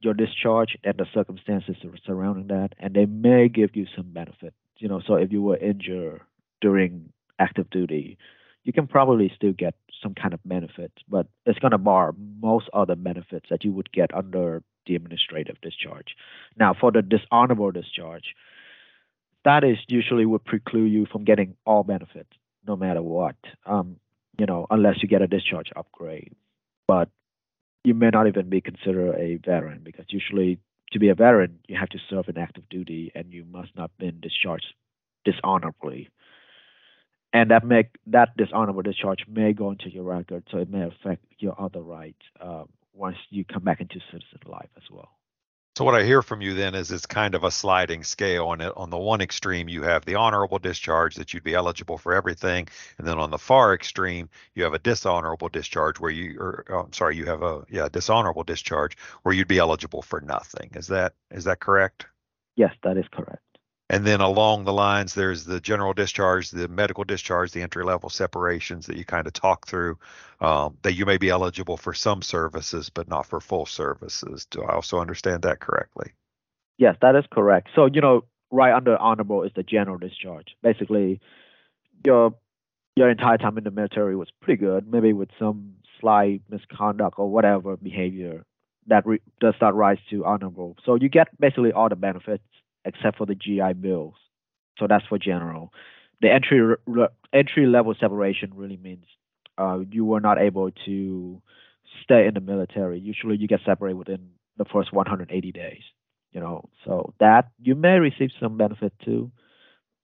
your 0.00 0.14
discharge 0.14 0.76
and 0.82 0.94
the 0.98 1.06
circumstances 1.14 1.76
surrounding 2.04 2.48
that, 2.48 2.70
and 2.78 2.92
they 2.92 3.06
may 3.06 3.48
give 3.48 3.76
you 3.76 3.86
some 3.96 4.12
benefit. 4.12 4.52
You 4.78 4.88
know, 4.88 5.00
so 5.06 5.14
if 5.14 5.30
you 5.30 5.40
were 5.40 5.56
injured 5.56 6.22
during 6.60 7.12
active 7.38 7.70
duty, 7.70 8.18
you 8.64 8.72
can 8.72 8.88
probably 8.88 9.30
still 9.34 9.52
get 9.52 9.74
some 10.02 10.14
kind 10.14 10.34
of 10.34 10.40
benefit, 10.44 10.90
but 11.08 11.28
it's 11.46 11.58
going 11.60 11.70
to 11.70 11.78
bar 11.78 12.14
most 12.40 12.68
other 12.72 12.96
benefits 12.96 13.46
that 13.48 13.64
you 13.64 13.72
would 13.72 13.92
get 13.92 14.12
under 14.12 14.62
the 14.86 14.96
administrative 14.96 15.60
discharge. 15.60 16.16
Now, 16.58 16.74
for 16.78 16.90
the 16.90 17.02
dishonorable 17.02 17.70
discharge, 17.70 18.34
that 19.44 19.64
is 19.64 19.78
usually 19.88 20.26
would 20.26 20.44
preclude 20.44 20.92
you 20.92 21.06
from 21.06 21.24
getting 21.24 21.56
all 21.66 21.82
benefits, 21.82 22.30
no 22.66 22.76
matter 22.76 23.02
what. 23.02 23.36
Um, 23.66 23.96
you 24.38 24.46
know, 24.46 24.66
unless 24.70 25.02
you 25.02 25.08
get 25.08 25.22
a 25.22 25.26
discharge 25.26 25.70
upgrade. 25.76 26.34
But 26.86 27.08
you 27.84 27.94
may 27.94 28.10
not 28.10 28.28
even 28.28 28.48
be 28.48 28.60
considered 28.60 29.14
a 29.16 29.36
veteran 29.36 29.80
because 29.84 30.06
usually 30.08 30.58
to 30.92 30.98
be 30.98 31.08
a 31.08 31.14
veteran 31.14 31.58
you 31.68 31.76
have 31.78 31.88
to 31.90 31.98
serve 32.08 32.28
in 32.28 32.38
active 32.38 32.68
duty 32.68 33.10
and 33.14 33.32
you 33.32 33.44
must 33.44 33.74
not 33.76 33.90
been 33.98 34.20
discharged 34.20 34.74
dishonorably. 35.24 36.08
And 37.32 37.50
that 37.50 37.64
make 37.64 37.86
that 38.06 38.36
dishonorable 38.36 38.82
discharge 38.82 39.24
may 39.26 39.52
go 39.54 39.70
into 39.70 39.90
your 39.90 40.04
record, 40.04 40.44
so 40.50 40.58
it 40.58 40.70
may 40.70 40.82
affect 40.82 41.24
your 41.38 41.58
other 41.58 41.80
rights 41.80 42.20
um, 42.40 42.68
once 42.92 43.16
you 43.30 43.44
come 43.44 43.64
back 43.64 43.80
into 43.80 44.00
citizen 44.10 44.40
life 44.46 44.68
as 44.76 44.82
well. 44.90 45.08
So 45.74 45.86
what 45.86 45.94
I 45.94 46.04
hear 46.04 46.20
from 46.20 46.42
you 46.42 46.52
then 46.52 46.74
is 46.74 46.92
it's 46.92 47.06
kind 47.06 47.34
of 47.34 47.44
a 47.44 47.50
sliding 47.50 48.04
scale, 48.04 48.52
and 48.52 48.60
on 48.62 48.90
the 48.90 48.98
one 48.98 49.22
extreme 49.22 49.70
you 49.70 49.82
have 49.84 50.04
the 50.04 50.16
honorable 50.16 50.58
discharge 50.58 51.14
that 51.14 51.32
you'd 51.32 51.44
be 51.44 51.54
eligible 51.54 51.96
for 51.96 52.12
everything, 52.12 52.68
and 52.98 53.06
then 53.06 53.18
on 53.18 53.30
the 53.30 53.38
far 53.38 53.72
extreme 53.72 54.28
you 54.54 54.64
have 54.64 54.74
a 54.74 54.78
dishonorable 54.78 55.48
discharge 55.48 55.98
where 55.98 56.10
you, 56.10 56.38
or 56.38 56.66
oh, 56.68 56.80
I'm 56.80 56.92
sorry, 56.92 57.16
you 57.16 57.24
have 57.24 57.42
a 57.42 57.64
yeah 57.70 57.88
dishonorable 57.90 58.44
discharge 58.44 58.98
where 59.22 59.34
you'd 59.34 59.48
be 59.48 59.58
eligible 59.58 60.02
for 60.02 60.20
nothing. 60.20 60.70
Is 60.74 60.88
that 60.88 61.14
is 61.30 61.44
that 61.44 61.60
correct? 61.60 62.04
Yes, 62.54 62.74
that 62.82 62.98
is 62.98 63.06
correct. 63.10 63.51
And 63.92 64.06
then 64.06 64.22
along 64.22 64.64
the 64.64 64.72
lines, 64.72 65.12
there's 65.12 65.44
the 65.44 65.60
general 65.60 65.92
discharge, 65.92 66.50
the 66.50 66.66
medical 66.66 67.04
discharge, 67.04 67.52
the 67.52 67.60
entry 67.60 67.84
level 67.84 68.08
separations 68.08 68.86
that 68.86 68.96
you 68.96 69.04
kind 69.04 69.26
of 69.26 69.34
talk 69.34 69.66
through. 69.66 69.98
Um, 70.40 70.78
that 70.82 70.94
you 70.94 71.04
may 71.04 71.18
be 71.18 71.28
eligible 71.28 71.76
for 71.76 71.92
some 71.92 72.22
services, 72.22 72.88
but 72.88 73.06
not 73.06 73.26
for 73.26 73.38
full 73.38 73.66
services. 73.66 74.46
Do 74.46 74.62
I 74.62 74.74
also 74.74 74.98
understand 74.98 75.42
that 75.42 75.60
correctly? 75.60 76.12
Yes, 76.78 76.96
that 77.02 77.14
is 77.14 77.24
correct. 77.30 77.68
So 77.76 77.84
you 77.84 78.00
know, 78.00 78.24
right 78.50 78.74
under 78.74 78.96
honorable 78.96 79.42
is 79.42 79.52
the 79.54 79.62
general 79.62 79.98
discharge. 79.98 80.56
Basically, 80.62 81.20
your 82.02 82.34
your 82.96 83.10
entire 83.10 83.36
time 83.36 83.58
in 83.58 83.64
the 83.64 83.70
military 83.70 84.16
was 84.16 84.30
pretty 84.40 84.58
good, 84.58 84.90
maybe 84.90 85.12
with 85.12 85.28
some 85.38 85.74
slight 86.00 86.40
misconduct 86.48 87.18
or 87.18 87.30
whatever 87.30 87.76
behavior 87.76 88.44
that 88.86 89.06
re- 89.06 89.20
does 89.38 89.54
not 89.60 89.76
rise 89.76 89.98
to 90.10 90.24
honorable. 90.24 90.76
So 90.84 90.94
you 90.94 91.08
get 91.08 91.28
basically 91.38 91.72
all 91.72 91.88
the 91.88 91.96
benefits 91.96 92.42
except 92.84 93.18
for 93.18 93.26
the 93.26 93.34
GI 93.34 93.74
bills. 93.80 94.14
So 94.78 94.86
that's 94.86 95.04
for 95.06 95.18
general. 95.18 95.72
The 96.20 96.30
entry 96.30 96.76
re- 96.86 97.08
entry 97.32 97.66
level 97.66 97.94
separation 97.98 98.52
really 98.54 98.76
means 98.76 99.04
uh, 99.58 99.80
you 99.90 100.04
were 100.04 100.20
not 100.20 100.38
able 100.38 100.70
to 100.86 101.42
stay 102.02 102.26
in 102.26 102.34
the 102.34 102.40
military. 102.40 102.98
Usually, 102.98 103.36
you 103.36 103.48
get 103.48 103.60
separated 103.64 103.96
within 103.96 104.30
the 104.56 104.64
first 104.64 104.92
180 104.92 105.52
days. 105.52 105.82
You 106.32 106.40
know, 106.40 106.68
so 106.86 107.12
that 107.20 107.50
you 107.60 107.74
may 107.74 107.98
receive 107.98 108.30
some 108.40 108.56
benefit 108.56 108.94
too, 109.04 109.30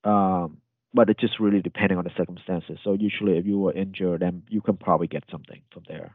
um, 0.05 0.59
but 0.93 1.09
it's 1.09 1.21
just 1.21 1.41
really 1.41 1.63
depending 1.63 1.97
on 1.97 2.05
the 2.05 2.11
circumstances. 2.19 2.79
So 2.85 2.93
usually, 2.93 3.39
if 3.39 3.47
you 3.47 3.59
were 3.59 3.73
injured, 3.73 4.21
then 4.21 4.43
you 4.49 4.61
can 4.61 4.77
probably 4.77 5.07
get 5.07 5.25
something 5.31 5.63
from 5.73 5.85
there. 5.89 6.15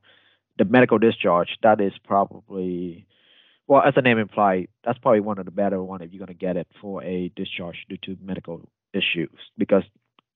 The 0.60 0.66
medical 0.66 1.00
discharge 1.00 1.58
that 1.64 1.82
is 1.82 1.94
probably 2.06 3.08
well, 3.74 3.82
as 3.82 3.96
the 3.96 4.04
name 4.04 4.20
implies, 4.20 4.68
that's 4.84 5.00
probably 5.00 5.22
one 5.22 5.40
of 5.40 5.46
the 5.46 5.52
better 5.52 5.82
one 5.82 6.04
if 6.04 6.14
you're 6.14 6.24
going 6.24 6.28
to 6.28 6.46
get 6.46 6.58
it 6.58 6.68
for 6.80 7.04
a 7.04 7.32
discharge 7.36 7.76
due 7.90 7.98
to 8.04 8.16
medical 8.24 8.70
issues 8.94 9.32
because 9.58 9.82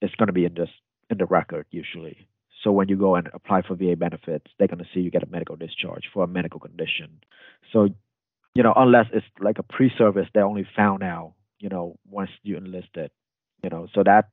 it's 0.01 0.15
going 0.15 0.25
to 0.25 0.33
be 0.33 0.45
in 0.45 0.55
this 0.55 0.69
in 1.11 1.19
the 1.19 1.27
record 1.27 1.67
usually. 1.69 2.27
So 2.63 2.71
when 2.71 2.89
you 2.89 2.97
go 2.97 3.15
and 3.15 3.29
apply 3.35 3.61
for 3.61 3.75
VA 3.75 3.95
benefits, 3.95 4.47
they're 4.57 4.67
going 4.67 4.79
to 4.79 4.89
see 4.91 5.01
you 5.01 5.11
get 5.11 5.21
a 5.21 5.29
medical 5.29 5.55
discharge 5.55 6.05
for 6.11 6.23
a 6.23 6.27
medical 6.27 6.59
condition. 6.59 7.19
So, 7.71 7.89
you 8.55 8.63
know, 8.63 8.73
unless 8.75 9.05
it's 9.13 9.27
like 9.39 9.59
a 9.59 9.63
pre-service, 9.63 10.27
they 10.33 10.41
only 10.41 10.67
found 10.75 11.03
out, 11.03 11.35
you 11.59 11.69
know, 11.69 11.99
once 12.09 12.31
you 12.41 12.57
enlisted, 12.57 13.11
you 13.63 13.69
know, 13.69 13.85
so 13.93 14.01
that 14.03 14.29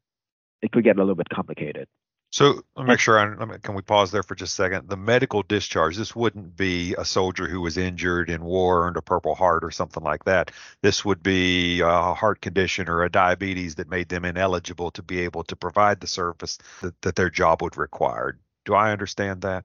it 0.63 0.73
could 0.73 0.83
get 0.83 0.97
a 0.97 1.01
little 1.01 1.15
bit 1.15 1.29
complicated. 1.29 1.89
So 2.35 2.65
let 2.75 2.83
me 2.83 2.89
make 2.89 2.99
sure. 2.99 3.17
I, 3.17 3.59
can 3.59 3.77
we 3.77 3.83
pause 3.83 4.11
there 4.11 4.25
for 4.25 4.35
just 4.35 4.55
a 4.55 4.57
second? 4.57 4.89
The 4.89 4.97
medical 4.97 5.45
discharge. 5.45 5.97
This 5.97 6.17
wouldn't 6.17 6.57
be 6.57 6.93
a 6.99 7.05
soldier 7.05 7.47
who 7.47 7.61
was 7.61 7.77
injured 7.77 8.29
in 8.29 8.43
war, 8.43 8.89
earned 8.89 8.97
a 8.97 9.03
Purple 9.03 9.37
Heart, 9.37 9.63
or 9.63 9.71
something 9.71 10.03
like 10.03 10.25
that. 10.25 10.51
This 10.83 11.05
would 11.05 11.23
be 11.23 11.79
a 11.79 12.13
heart 12.13 12.41
condition 12.41 12.89
or 12.89 13.05
a 13.05 13.09
diabetes 13.09 13.77
that 13.77 13.89
made 13.89 14.09
them 14.09 14.25
ineligible 14.25 14.91
to 14.91 15.03
be 15.05 15.21
able 15.21 15.45
to 15.45 15.55
provide 15.55 16.01
the 16.01 16.09
service 16.09 16.59
that, 16.83 17.01
that 17.03 17.15
their 17.15 17.31
job 17.31 17.63
would 17.63 17.77
require. 17.77 18.37
Do 18.65 18.75
I 18.75 18.91
understand 18.91 19.43
that? 19.43 19.65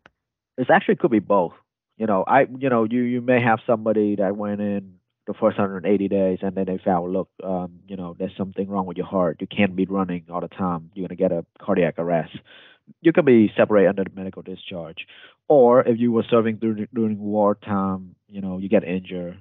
It 0.60 0.70
actually 0.70 0.98
could 0.98 1.10
be 1.10 1.18
both. 1.18 1.54
You 1.98 2.06
know, 2.06 2.24
I 2.28 2.42
you 2.60 2.70
know 2.70 2.84
you 2.84 3.02
you 3.02 3.22
may 3.22 3.42
have 3.42 3.62
somebody 3.66 4.18
that 4.18 4.38
went 4.38 4.62
in 4.62 4.99
the 5.30 5.36
first 5.36 5.60
180 5.60 6.08
days 6.08 6.40
and 6.42 6.56
then 6.56 6.66
they 6.66 6.80
found 6.84 7.14
look 7.14 7.30
um, 7.44 7.82
you 7.88 7.96
know 7.96 8.16
there's 8.18 8.36
something 8.36 8.68
wrong 8.68 8.88
with 8.88 8.98
your 8.98 9.06
heart. 9.06 9.38
You 9.40 9.46
can't 9.46 9.76
be 9.76 9.86
running 9.86 10.26
all 10.32 10.42
the 10.42 10.48
time. 10.48 10.90
You're 10.96 11.08
to 11.08 11.16
get 11.16 11.32
a 11.32 11.46
cardiac 11.62 12.00
arrest. 12.00 12.36
You 13.02 13.14
can 13.14 13.26
be 13.26 13.52
separated 13.56 13.90
under 13.90 14.06
medical 14.16 14.42
discharge. 14.42 15.06
Or 15.48 15.88
if 15.88 16.00
you 16.00 16.12
were 16.12 16.26
serving 16.28 16.56
during 16.56 16.88
during 16.92 17.20
wartime 17.20 18.16
you 18.28 18.42
know 18.42 18.58
you 18.58 18.70
get 18.70 18.84
injured 18.84 19.38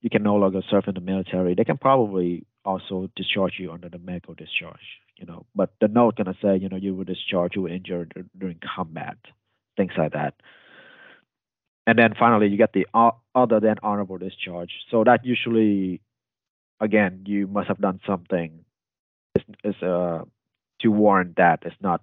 you 0.00 0.10
can 0.10 0.24
no 0.24 0.34
longer 0.34 0.60
serve 0.68 0.88
in 0.88 0.94
the 0.94 1.00
military 1.00 1.54
they 1.54 1.64
can 1.70 1.78
probably 1.78 2.44
also 2.64 3.08
discharge 3.14 3.54
you 3.60 3.70
under 3.70 3.88
the 3.88 4.00
medical 4.00 4.34
discharge 4.34 4.88
you 5.16 5.24
know. 5.24 5.46
But 5.54 5.70
the 5.80 5.86
note 5.86 6.16
to 6.16 6.34
say 6.42 6.56
you 6.56 6.68
know 6.68 6.80
you 6.86 6.96
were 6.96 7.04
discharged 7.04 7.54
you 7.54 7.62
were 7.62 7.76
injured 7.78 8.28
during 8.36 8.58
combat 8.76 9.18
things 9.76 9.92
like 9.96 10.14
that 10.14 10.34
and 11.86 11.98
then 11.98 12.14
finally 12.18 12.48
you 12.48 12.56
get 12.56 12.72
the 12.72 12.86
other 13.34 13.60
than 13.60 13.76
honorable 13.82 14.18
discharge. 14.18 14.70
So 14.90 15.04
that 15.04 15.24
usually, 15.24 16.00
again, 16.80 17.24
you 17.26 17.46
must 17.46 17.68
have 17.68 17.78
done 17.78 18.00
something 18.06 18.64
is, 19.36 19.42
is 19.64 19.82
uh, 19.82 20.24
to 20.80 20.88
warrant 20.88 21.36
that 21.36 21.60
it's 21.62 21.76
not. 21.80 22.02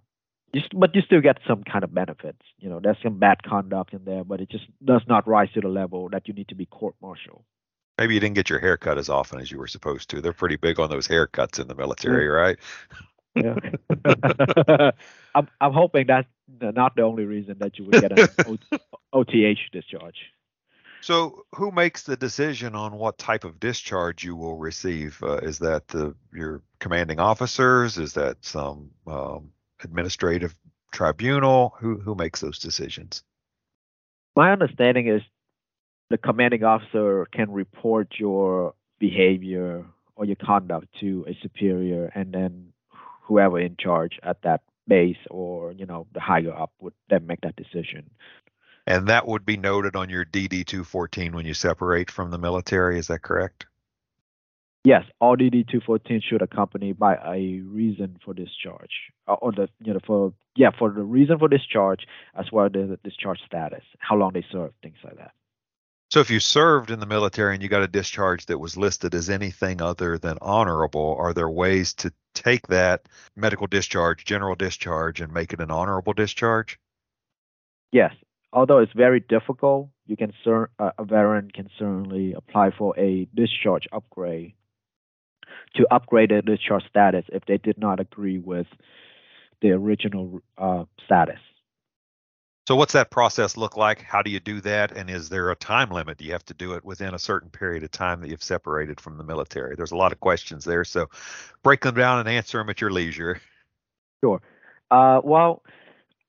Just, 0.53 0.77
but 0.77 0.95
you 0.95 1.01
still 1.03 1.21
get 1.21 1.38
some 1.48 1.63
kind 1.63 1.83
of 1.83 1.93
benefits. 1.93 2.41
You 2.57 2.69
know, 2.69 2.79
there's 2.79 2.98
some 3.03 3.19
bad 3.19 3.43
conduct 3.43 3.93
in 3.93 4.03
there, 4.03 4.24
but 4.24 4.41
it 4.41 4.50
just 4.50 4.65
does 4.83 5.03
not 5.07 5.27
rise 5.27 5.51
to 5.53 5.62
the 5.62 5.67
level 5.67 6.09
that 6.09 6.27
you 6.27 6.33
need 6.33 6.48
to 6.48 6.55
be 6.55 6.65
court-martialed. 6.65 7.43
Maybe 8.00 8.15
you 8.15 8.19
didn't 8.19 8.36
get 8.36 8.50
your 8.50 8.57
hair 8.57 8.75
cut 8.75 8.98
as 8.98 9.09
often 9.09 9.39
as 9.39 9.51
you 9.51 9.59
were 9.59 9.67
supposed 9.67 10.09
to. 10.09 10.21
They're 10.21 10.33
pretty 10.33 10.55
big 10.55 10.79
on 10.79 10.89
those 10.89 11.07
haircuts 11.07 11.59
in 11.59 11.67
the 11.67 11.75
military, 11.75 12.25
yeah. 12.25 12.31
right? 12.31 12.57
Yeah. 13.36 14.91
I'm 15.36 15.48
I'm 15.62 15.74
hoping 15.74 16.07
that's 16.07 16.27
not 16.62 16.95
the 16.95 17.03
only 17.03 17.25
reason 17.25 17.57
that 17.59 17.77
you 17.77 17.86
would 17.86 18.01
get 18.01 18.17
an 18.17 18.27
OTH 19.13 19.57
discharge. 19.71 20.15
So, 21.01 21.45
who 21.55 21.71
makes 21.71 22.03
the 22.03 22.17
decision 22.17 22.75
on 22.75 22.93
what 22.93 23.17
type 23.17 23.45
of 23.45 23.59
discharge 23.59 24.23
you 24.23 24.35
will 24.35 24.57
receive? 24.57 25.21
Uh, 25.23 25.37
is 25.37 25.59
that 25.59 25.87
the 25.87 26.13
your 26.33 26.61
commanding 26.79 27.19
officers? 27.19 27.97
Is 27.97 28.13
that 28.13 28.37
some 28.41 28.91
um, 29.07 29.51
administrative 29.83 30.53
tribunal? 30.91 31.75
Who 31.79 31.97
who 31.99 32.15
makes 32.15 32.41
those 32.41 32.59
decisions? 32.59 33.23
My 34.35 34.51
understanding 34.51 35.07
is 35.07 35.21
the 36.09 36.17
commanding 36.17 36.63
officer 36.63 37.27
can 37.31 37.51
report 37.51 38.15
your 38.17 38.73
behavior 38.99 39.85
or 40.15 40.25
your 40.25 40.35
conduct 40.35 40.87
to 40.99 41.25
a 41.29 41.37
superior, 41.41 42.11
and 42.13 42.33
then 42.33 42.73
whoever 43.23 43.59
in 43.59 43.77
charge 43.79 44.19
at 44.21 44.41
that 44.41 44.61
base 44.89 45.17
or 45.29 45.71
you 45.71 45.85
know 45.85 46.07
the 46.13 46.19
higher 46.19 46.53
up 46.53 46.71
would 46.81 46.93
then 47.09 47.25
make 47.27 47.39
that 47.41 47.55
decision 47.55 48.09
and 48.89 49.08
that 49.08 49.27
would 49.27 49.46
be 49.46 49.55
noted 49.55 49.96
on 49.96 50.10
your 50.10 50.25
dd 50.25 50.65
214 50.65 51.34
when 51.34 51.46
you 51.46 51.53
separate 51.53 52.12
from 52.12 52.31
the 52.31 52.38
military 52.38 53.00
is 53.00 53.08
that 53.08 53.22
correct 53.22 53.65
yes 54.84 55.03
all 55.22 55.38
dd 55.38 55.65
214 55.67 56.22
should 56.27 56.41
accompany 56.41 56.91
by 56.91 57.15
a 57.15 57.62
reason 57.62 58.17
for 58.25 58.34
discharge 58.34 59.12
uh, 59.27 59.34
or 59.34 59.53
the 59.53 59.69
you 59.79 59.93
know 59.93 60.00
for 60.05 60.34
yeah 60.55 60.72
for 60.77 60.91
the 60.91 61.03
reason 61.03 61.39
for 61.39 61.48
discharge 61.48 62.05
as 62.36 62.51
well 62.51 62.65
as 62.65 62.72
the 62.74 63.00
discharge 63.03 63.39
status 63.46 63.84
how 64.00 64.15
long 64.15 64.34
they 64.34 64.46
served 64.51 64.74
things 64.81 64.98
like 65.05 65.17
that 65.17 65.31
so 66.12 66.22
if 66.22 66.31
you 66.31 66.39
served 66.39 66.89
in 66.89 67.00
the 67.00 67.05
military 67.05 67.53
and 67.53 67.62
you 67.62 67.69
got 67.69 67.84
a 67.84 67.88
discharge 67.88 68.48
that 68.48 68.58
was 68.58 68.75
listed 68.75 69.13
as 69.13 69.29
anything 69.29 69.79
other 69.79 70.17
than 70.17 70.39
honorable, 70.41 71.15
are 71.19 71.36
there 71.36 71.48
ways 71.48 71.93
to 71.96 72.12
take 72.34 72.65
that 72.67 73.08
medical 73.36 73.67
discharge, 73.67 74.25
general 74.25 74.55
discharge, 74.55 75.22
and 75.22 75.31
make 75.31 75.53
it 75.53 75.62
an 75.62 75.69
honorable 75.69 76.13
discharge? 76.13 76.79
Yes. 77.91 78.12
Although 78.51 78.79
it's 78.79 78.94
very 78.94 79.20
difficult, 79.20 79.89
you 80.08 80.18
can 80.18 80.34
cer- 80.44 80.72
a 80.79 81.03
veteran 81.03 81.51
can 81.51 81.70
certainly 81.77 82.34
apply 82.34 82.72
for 82.75 82.98
a 83.00 83.27
discharge 83.36 83.88
upgrade 83.91 84.53
to 85.75 85.88
upgrade 85.91 86.32
their 86.32 86.41
discharge 86.41 86.84
status 86.89 87.25
if 87.29 87.46
they 87.46 87.58
did 87.58 87.77
not 87.77 88.00
agree 88.00 88.39
with 88.39 88.68
the 89.62 89.72
original 89.72 90.41
uh, 90.58 90.86
status. 91.06 91.39
So 92.68 92.75
what's 92.75 92.94
that 92.94 93.10
process 93.10 93.58
look 93.58 93.77
like? 93.77 94.01
How 94.01 94.22
do 94.22 94.29
you 94.29 94.39
do 94.39 94.62
that? 94.62 94.91
And 94.91 95.10
is 95.10 95.29
there 95.29 95.50
a 95.50 95.56
time 95.56 95.89
limit? 95.89 96.20
Do 96.20 96.25
you 96.25 96.34
have 96.34 96.46
to 96.46 96.53
do 96.53 96.74
it 96.74 96.86
within 96.86 97.15
a 97.15 97.20
certain 97.20 97.50
period 97.50 97.84
of 97.84 97.89
time 97.89 98.22
that 98.22 98.29
you've 98.29 98.44
separated 98.44 99.01
from 99.01 99.18
the 99.18 99.24
military? 99.24 99.75
There's 99.75 99.91
a 99.91 99.96
lot 99.96 100.12
of 100.12 100.20
questions 100.20 100.65
there. 100.65 100.84
So 100.84 101.08
break 101.63 101.82
them 101.82 101.96
down 101.96 102.20
and 102.20 102.29
answer 102.29 102.60
them 102.60 102.70
at 102.70 102.79
your 102.79 102.91
leisure. 102.91 103.41
Sure. 104.24 104.41
Uh, 104.91 105.20
well, 105.24 105.63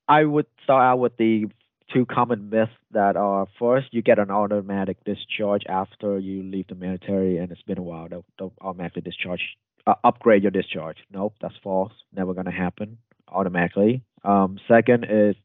I 0.07 0.23
would 0.23 0.47
start 0.63 0.83
out 0.83 0.97
with 0.97 1.15
the 1.17 1.45
two 1.93 2.05
common 2.05 2.49
myths 2.49 2.71
that 2.91 3.15
are 3.15 3.47
first, 3.59 3.87
you 3.91 4.01
get 4.01 4.19
an 4.19 4.31
automatic 4.31 4.97
discharge 5.03 5.63
after 5.67 6.19
you 6.19 6.43
leave 6.43 6.67
the 6.67 6.75
military 6.75 7.37
and 7.37 7.51
it's 7.51 7.61
been 7.63 7.77
a 7.77 7.83
while. 7.83 8.07
They'll, 8.09 8.25
they'll 8.37 8.53
automatically 8.61 9.01
discharge, 9.01 9.41
uh, 9.85 9.95
upgrade 10.03 10.43
your 10.43 10.51
discharge. 10.51 10.97
Nope, 11.11 11.35
that's 11.41 11.55
false. 11.63 11.93
Never 12.13 12.33
going 12.33 12.45
to 12.45 12.51
happen 12.51 12.97
automatically. 13.27 14.03
Um, 14.23 14.59
second 14.67 15.05
is 15.09 15.35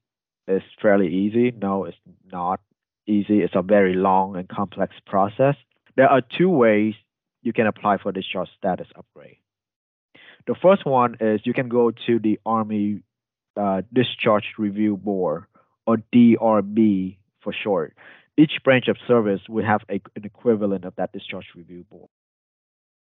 it's 0.47 0.65
fairly 0.81 1.09
easy. 1.09 1.51
No, 1.51 1.85
it's 1.85 1.97
not 2.31 2.61
easy. 3.07 3.41
It's 3.41 3.55
a 3.55 3.63
very 3.63 3.95
long 3.95 4.37
and 4.37 4.49
complex 4.49 4.95
process. 5.07 5.57
There 5.97 6.09
are 6.09 6.23
two 6.37 6.51
ways 6.51 6.95
you 7.43 7.53
can 7.53 7.67
apply 7.67 7.99
for 7.99 8.13
discharge 8.13 8.49
status 8.59 8.89
upgrade. 8.97 9.39
The 10.47 10.55
first 10.61 10.87
one 10.87 11.17
is 11.21 11.41
you 11.45 11.55
can 11.55 11.69
go 11.69 11.91
to 12.07 12.19
the 12.19 12.39
Army 12.47 13.03
uh, 13.57 13.83
Discharge 13.93 14.45
Review 14.59 14.97
Board, 14.97 15.45
or 15.87 15.99
DRB 16.13 17.17
for 17.41 17.53
short. 17.53 17.97
each 18.37 18.63
branch 18.65 18.89
of 18.89 18.97
service 19.07 19.41
will 19.49 19.65
have 19.65 19.83
a, 19.89 20.01
an 20.15 20.25
equivalent 20.25 20.85
of 20.85 20.95
that 20.97 21.13
discharge 21.13 21.47
review 21.55 21.85
board. 21.91 22.11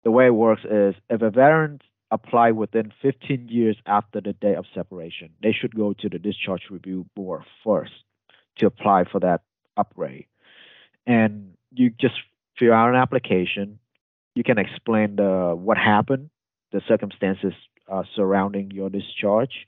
The 0.03 0.11
way 0.11 0.27
it 0.27 0.33
works 0.33 0.63
is 0.63 0.95
if 1.09 1.21
a 1.21 1.29
veteran 1.29 1.81
apply 2.09 2.51
within 2.51 2.91
15 3.01 3.47
years 3.49 3.77
after 3.85 4.21
the 4.21 4.33
day 4.33 4.55
of 4.55 4.65
separation, 4.73 5.29
they 5.43 5.51
should 5.51 5.75
go 5.75 5.93
to 5.93 6.09
the 6.09 6.17
discharge 6.17 6.63
review 6.71 7.05
board 7.15 7.43
first 7.63 7.91
to 8.57 8.65
apply 8.65 9.03
for 9.11 9.19
that 9.19 9.41
upgrade. 9.77 10.25
And 11.05 11.53
you 11.71 11.91
just 11.91 12.15
fill 12.57 12.73
out 12.73 12.89
an 12.89 12.95
application. 12.95 13.79
You 14.35 14.43
can 14.43 14.57
explain 14.57 15.17
the 15.17 15.55
what 15.55 15.77
happened, 15.77 16.29
the 16.71 16.81
circumstances 16.87 17.53
uh, 17.91 18.03
surrounding 18.15 18.71
your 18.71 18.89
discharge, 18.89 19.65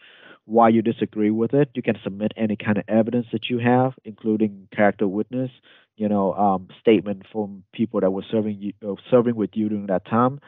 why 0.51 0.67
you 0.67 0.81
disagree 0.81 1.31
with 1.31 1.53
it. 1.53 1.69
You 1.73 1.81
can 1.81 1.97
submit 2.03 2.33
any 2.35 2.57
kind 2.57 2.77
of 2.77 2.83
evidence 2.89 3.27
that 3.31 3.49
you 3.49 3.59
have, 3.59 3.93
including 4.03 4.67
character 4.75 5.07
witness, 5.07 5.49
you 5.95 6.09
know, 6.09 6.33
um, 6.33 6.67
statement 6.81 7.23
from 7.31 7.63
people 7.73 8.01
that 8.01 8.11
were 8.11 8.25
serving 8.29 8.57
you, 8.59 8.73
uh, 8.85 8.95
serving 9.09 9.35
with 9.35 9.51
you 9.53 9.69
during 9.69 9.87
that 9.87 10.05
time, 10.05 10.41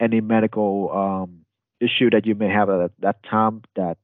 any 0.00 0.20
medical 0.20 0.90
um, 0.92 1.44
issue 1.80 2.10
that 2.10 2.26
you 2.26 2.34
may 2.34 2.48
have 2.48 2.68
at 2.68 2.90
that 2.98 3.22
time 3.22 3.62
that 3.76 3.96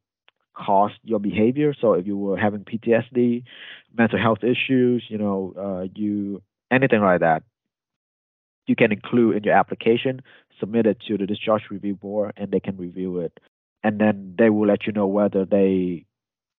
caused 0.56 0.94
your 1.02 1.18
behavior. 1.18 1.74
So 1.80 1.94
if 1.94 2.06
you 2.06 2.16
were 2.16 2.38
having 2.38 2.64
PTSD, 2.64 3.42
mental 3.92 4.20
health 4.20 4.44
issues, 4.44 5.04
you 5.08 5.18
know, 5.18 5.52
uh, 5.58 5.88
you 5.96 6.42
anything 6.70 7.00
like 7.00 7.20
that, 7.20 7.42
you 8.66 8.76
can 8.76 8.92
include 8.92 9.36
in 9.36 9.42
your 9.42 9.54
application, 9.54 10.22
submit 10.60 10.86
it 10.86 10.98
to 11.08 11.18
the 11.18 11.26
discharge 11.26 11.62
review 11.70 11.96
board, 11.96 12.34
and 12.36 12.52
they 12.52 12.60
can 12.60 12.76
review 12.76 13.18
it, 13.18 13.40
and 13.84 14.00
then 14.00 14.34
they 14.38 14.48
will 14.48 14.66
let 14.66 14.86
you 14.86 14.92
know 14.92 15.06
whether 15.06 15.44
they 15.44 16.06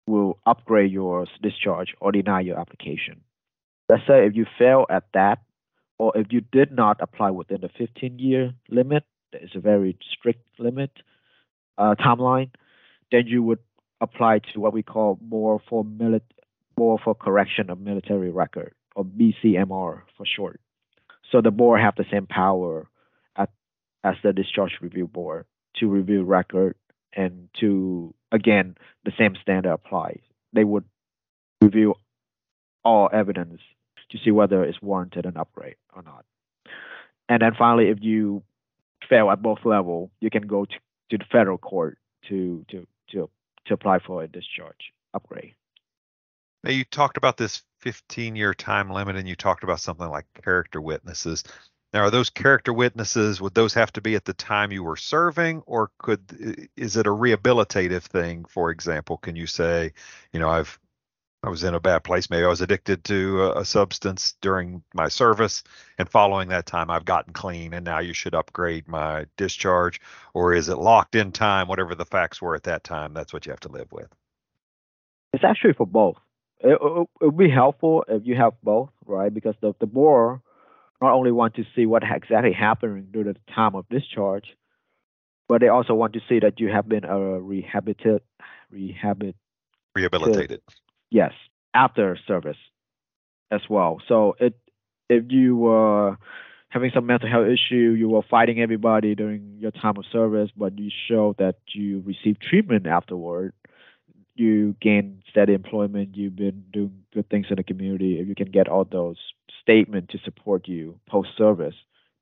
will 0.07 0.37
upgrade 0.45 0.91
your 0.91 1.25
discharge 1.41 1.95
or 1.99 2.11
deny 2.11 2.39
your 2.39 2.59
application. 2.59 3.21
Let's 3.89 4.03
say 4.07 4.27
if 4.27 4.35
you 4.35 4.45
fail 4.57 4.85
at 4.89 5.05
that, 5.15 5.39
or 5.97 6.15
if 6.15 6.27
you 6.29 6.41
did 6.41 6.71
not 6.71 6.97
apply 7.01 7.31
within 7.31 7.61
the 7.61 7.69
15 7.77 8.19
year 8.19 8.53
limit, 8.69 9.03
that 9.31 9.43
is 9.43 9.49
a 9.55 9.59
very 9.59 9.97
strict 10.11 10.43
limit 10.59 10.91
uh, 11.77 11.95
timeline, 11.99 12.51
then 13.11 13.23
you 13.25 13.41
would 13.41 13.59
apply 14.01 14.39
to 14.53 14.59
what 14.59 14.73
we 14.73 14.83
call 14.83 15.17
Board 15.19 15.61
for 15.67 15.83
mili- 15.83 16.21
Board 16.75 17.01
for 17.03 17.15
correction 17.15 17.69
of 17.69 17.79
military 17.79 18.29
record 18.29 18.73
or 18.95 19.03
BCMR 19.03 20.01
for 20.17 20.25
short. 20.25 20.59
So 21.31 21.41
the 21.41 21.51
board 21.51 21.81
have 21.81 21.95
the 21.95 22.05
same 22.11 22.27
power 22.27 22.87
at, 23.35 23.49
as 24.03 24.15
the 24.23 24.31
discharge 24.31 24.73
review 24.81 25.07
board 25.07 25.45
to 25.77 25.87
review 25.87 26.23
record 26.23 26.75
and 27.15 27.49
to 27.59 28.13
again 28.31 28.75
the 29.03 29.11
same 29.17 29.35
standard 29.41 29.71
applies. 29.71 30.19
They 30.53 30.63
would 30.63 30.85
review 31.61 31.95
all 32.83 33.09
evidence 33.11 33.61
to 34.11 34.17
see 34.23 34.31
whether 34.31 34.63
it's 34.63 34.81
warranted 34.81 35.25
an 35.25 35.37
upgrade 35.37 35.75
or 35.95 36.03
not. 36.03 36.25
And 37.27 37.41
then 37.41 37.53
finally, 37.57 37.89
if 37.89 37.97
you 38.01 38.43
fail 39.09 39.31
at 39.31 39.41
both 39.41 39.59
level, 39.65 40.11
you 40.21 40.29
can 40.29 40.47
go 40.47 40.65
to, 40.65 40.75
to 41.09 41.17
the 41.17 41.25
federal 41.31 41.57
court 41.57 41.97
to 42.29 42.65
to 42.69 42.87
to 43.11 43.29
to 43.65 43.73
apply 43.73 43.99
for 43.99 44.23
a 44.23 44.27
discharge 44.27 44.93
upgrade. 45.13 45.55
Now 46.63 46.71
you 46.71 46.83
talked 46.83 47.17
about 47.17 47.37
this 47.37 47.61
15 47.81 48.35
year 48.35 48.53
time 48.53 48.89
limit 48.89 49.15
and 49.15 49.27
you 49.27 49.35
talked 49.35 49.63
about 49.63 49.79
something 49.79 50.09
like 50.09 50.25
character 50.43 50.81
witnesses. 50.81 51.43
Now 51.95 52.01
are 52.01 52.11
those 52.11 52.29
character 52.29 52.73
witnesses 52.73 53.39
would 53.39 53.53
those 53.53 53.73
have 53.75 53.93
to 53.93 54.01
be 54.01 54.15
at 54.15 54.25
the 54.25 54.33
time 54.33 54.73
you 54.73 54.83
were 54.83 54.97
serving 54.97 55.63
or 55.65 55.91
could 55.97 56.67
is 56.75 56.97
it 56.97 57.07
a 57.07 57.09
rehabilitative 57.09 58.03
thing 58.03 58.43
for 58.43 58.69
example 58.69 59.15
can 59.15 59.37
you 59.37 59.47
say 59.47 59.93
you 60.33 60.41
know 60.41 60.49
I've 60.49 60.77
I 61.41 61.49
was 61.49 61.63
in 61.63 61.75
a 61.75 61.79
bad 61.79 62.03
place. 62.03 62.29
Maybe 62.29 62.43
I 62.43 62.49
was 62.49 62.61
addicted 62.61 63.03
to 63.03 63.51
a, 63.55 63.63
substance 63.63 64.33
during 64.41 64.81
my 64.95 65.09
service, 65.09 65.63
and 65.99 66.09
following 66.09 66.49
that 66.49 66.65
time, 66.65 66.89
I've 66.89 67.05
gotten 67.05 67.33
clean, 67.33 67.71
and 67.71 67.85
now 67.85 67.99
you 67.99 68.13
should 68.13 68.33
upgrade 68.33 68.87
my 68.87 69.27
discharge. 69.37 70.01
Or 70.33 70.55
is 70.55 70.69
it 70.69 70.79
locked 70.79 71.13
in 71.13 71.31
time? 71.31 71.67
Whatever 71.67 71.93
the 71.93 72.03
facts 72.03 72.41
were 72.41 72.55
at 72.55 72.63
that 72.63 72.83
time, 72.83 73.13
that's 73.13 73.31
what 73.31 73.45
you 73.45 73.51
have 73.51 73.59
to 73.59 73.69
live 73.69 73.91
with. 73.91 74.07
It's 75.33 75.43
actually 75.43 75.73
for 75.73 75.85
both. 75.85 76.17
It, 76.61 76.79
would 77.21 77.37
be 77.37 77.51
helpful 77.51 78.05
if 78.07 78.25
you 78.25 78.35
have 78.35 78.53
both, 78.63 78.89
right? 79.05 79.31
Because 79.31 79.53
the 79.61 79.75
the 79.79 79.85
board 79.85 80.39
not 81.05 81.13
only 81.13 81.31
want 81.31 81.55
to 81.55 81.63
see 81.75 81.85
what 81.85 82.03
exactly 82.03 82.53
happened 82.53 83.11
during 83.11 83.27
the 83.27 83.53
time 83.53 83.75
of 83.75 83.87
discharge, 83.89 84.55
but 85.47 85.61
they 85.61 85.67
also 85.67 85.93
want 85.93 86.13
to 86.13 86.21
see 86.27 86.39
that 86.39 86.59
you 86.59 86.69
have 86.69 86.87
been 86.89 87.05
uh, 87.05 87.15
a 87.15 87.39
rehabilitated, 87.41 88.21
rehabilitated, 88.71 89.35
rehabilitated 89.95 90.61
Yes, 91.11 91.33
after 91.73 92.17
service 92.27 92.57
as 93.51 93.61
well. 93.69 94.01
So 94.07 94.35
it 94.39 94.55
if 95.09 95.25
you 95.29 95.55
were 95.55 96.17
having 96.69 96.91
some 96.93 97.05
mental 97.05 97.29
health 97.29 97.47
issue, 97.47 97.95
you 97.97 98.09
were 98.09 98.23
fighting 98.23 98.59
everybody 98.59 99.15
during 99.15 99.57
your 99.59 99.71
time 99.71 99.97
of 99.97 100.05
service, 100.11 100.49
but 100.57 100.77
you 100.77 100.89
show 101.07 101.35
that 101.37 101.55
you 101.73 102.03
received 102.05 102.41
treatment 102.41 102.87
afterward, 102.87 103.53
you 104.33 104.75
gain 104.81 105.21
steady 105.29 105.53
employment, 105.53 106.17
you've 106.17 106.35
been 106.35 106.65
doing 106.73 107.03
good 107.13 107.29
things 107.29 107.47
in 107.49 107.55
the 107.55 107.63
community, 107.63 108.19
if 108.19 108.27
you 108.27 108.35
can 108.35 108.49
get 108.49 108.67
all 108.67 108.83
those 108.83 109.17
statements 109.65 110.11
to 110.11 110.19
support 110.23 110.67
you 110.67 110.99
post 111.09 111.29
service, 111.37 111.75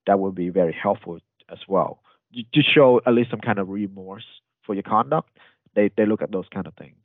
that 0.07 0.19
would 0.19 0.35
be 0.35 0.49
very 0.49 0.73
helpful 0.73 1.19
as 1.51 1.59
well. 1.67 2.01
To 2.33 2.61
show 2.61 3.01
at 3.05 3.13
least 3.13 3.29
some 3.29 3.41
kind 3.41 3.59
of 3.59 3.69
remorse 3.69 4.25
for 4.65 4.73
your 4.73 4.83
conduct, 4.83 5.29
they, 5.75 5.91
they 5.95 6.05
look 6.05 6.21
at 6.21 6.31
those 6.31 6.47
kind 6.53 6.65
of 6.67 6.73
things. 6.75 6.95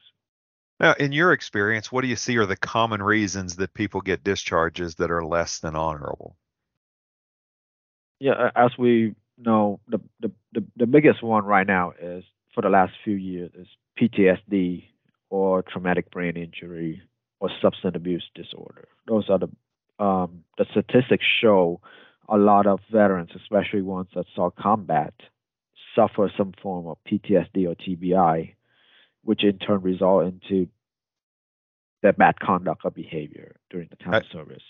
Now, 0.80 0.94
in 0.98 1.10
your 1.10 1.32
experience, 1.32 1.90
what 1.90 2.02
do 2.02 2.08
you 2.08 2.16
see 2.16 2.38
are 2.38 2.46
the 2.46 2.56
common 2.56 3.02
reasons 3.02 3.56
that 3.56 3.74
people 3.74 4.00
get 4.00 4.22
discharges 4.22 4.94
that 4.96 5.10
are 5.10 5.24
less 5.24 5.58
than 5.58 5.74
honorable? 5.74 6.36
Yeah, 8.20 8.50
as 8.54 8.70
we 8.78 9.14
know, 9.36 9.80
the, 9.88 10.00
the, 10.20 10.30
the, 10.52 10.64
the 10.76 10.86
biggest 10.86 11.22
one 11.22 11.44
right 11.44 11.66
now 11.66 11.92
is 12.00 12.24
for 12.54 12.62
the 12.62 12.68
last 12.68 12.92
few 13.04 13.14
years 13.14 13.50
is 13.58 13.66
PTSD 14.00 14.84
or 15.30 15.62
traumatic 15.62 16.10
brain 16.10 16.36
injury 16.36 17.02
or 17.40 17.50
substance 17.60 17.94
abuse 17.94 18.24
disorder. 18.34 18.88
Those 19.06 19.28
are 19.28 19.38
the 19.38 19.48
um, 19.98 20.44
the 20.56 20.66
statistics 20.70 21.24
show 21.40 21.80
a 22.28 22.36
lot 22.36 22.66
of 22.66 22.80
veterans, 22.90 23.30
especially 23.34 23.82
ones 23.82 24.08
that 24.14 24.26
saw 24.34 24.50
combat, 24.50 25.14
suffer 25.94 26.30
some 26.36 26.52
form 26.62 26.86
of 26.86 26.98
PTSD 27.10 27.66
or 27.66 27.74
TBI 27.74 28.54
which 29.28 29.44
in 29.44 29.58
turn 29.58 29.82
result 29.82 30.24
into 30.24 30.66
that 32.02 32.16
bad 32.16 32.40
conduct 32.40 32.80
or 32.84 32.90
behavior 32.90 33.56
during 33.68 33.86
the 33.90 33.96
time 33.96 34.14
I, 34.14 34.18
of 34.18 34.26
service. 34.32 34.62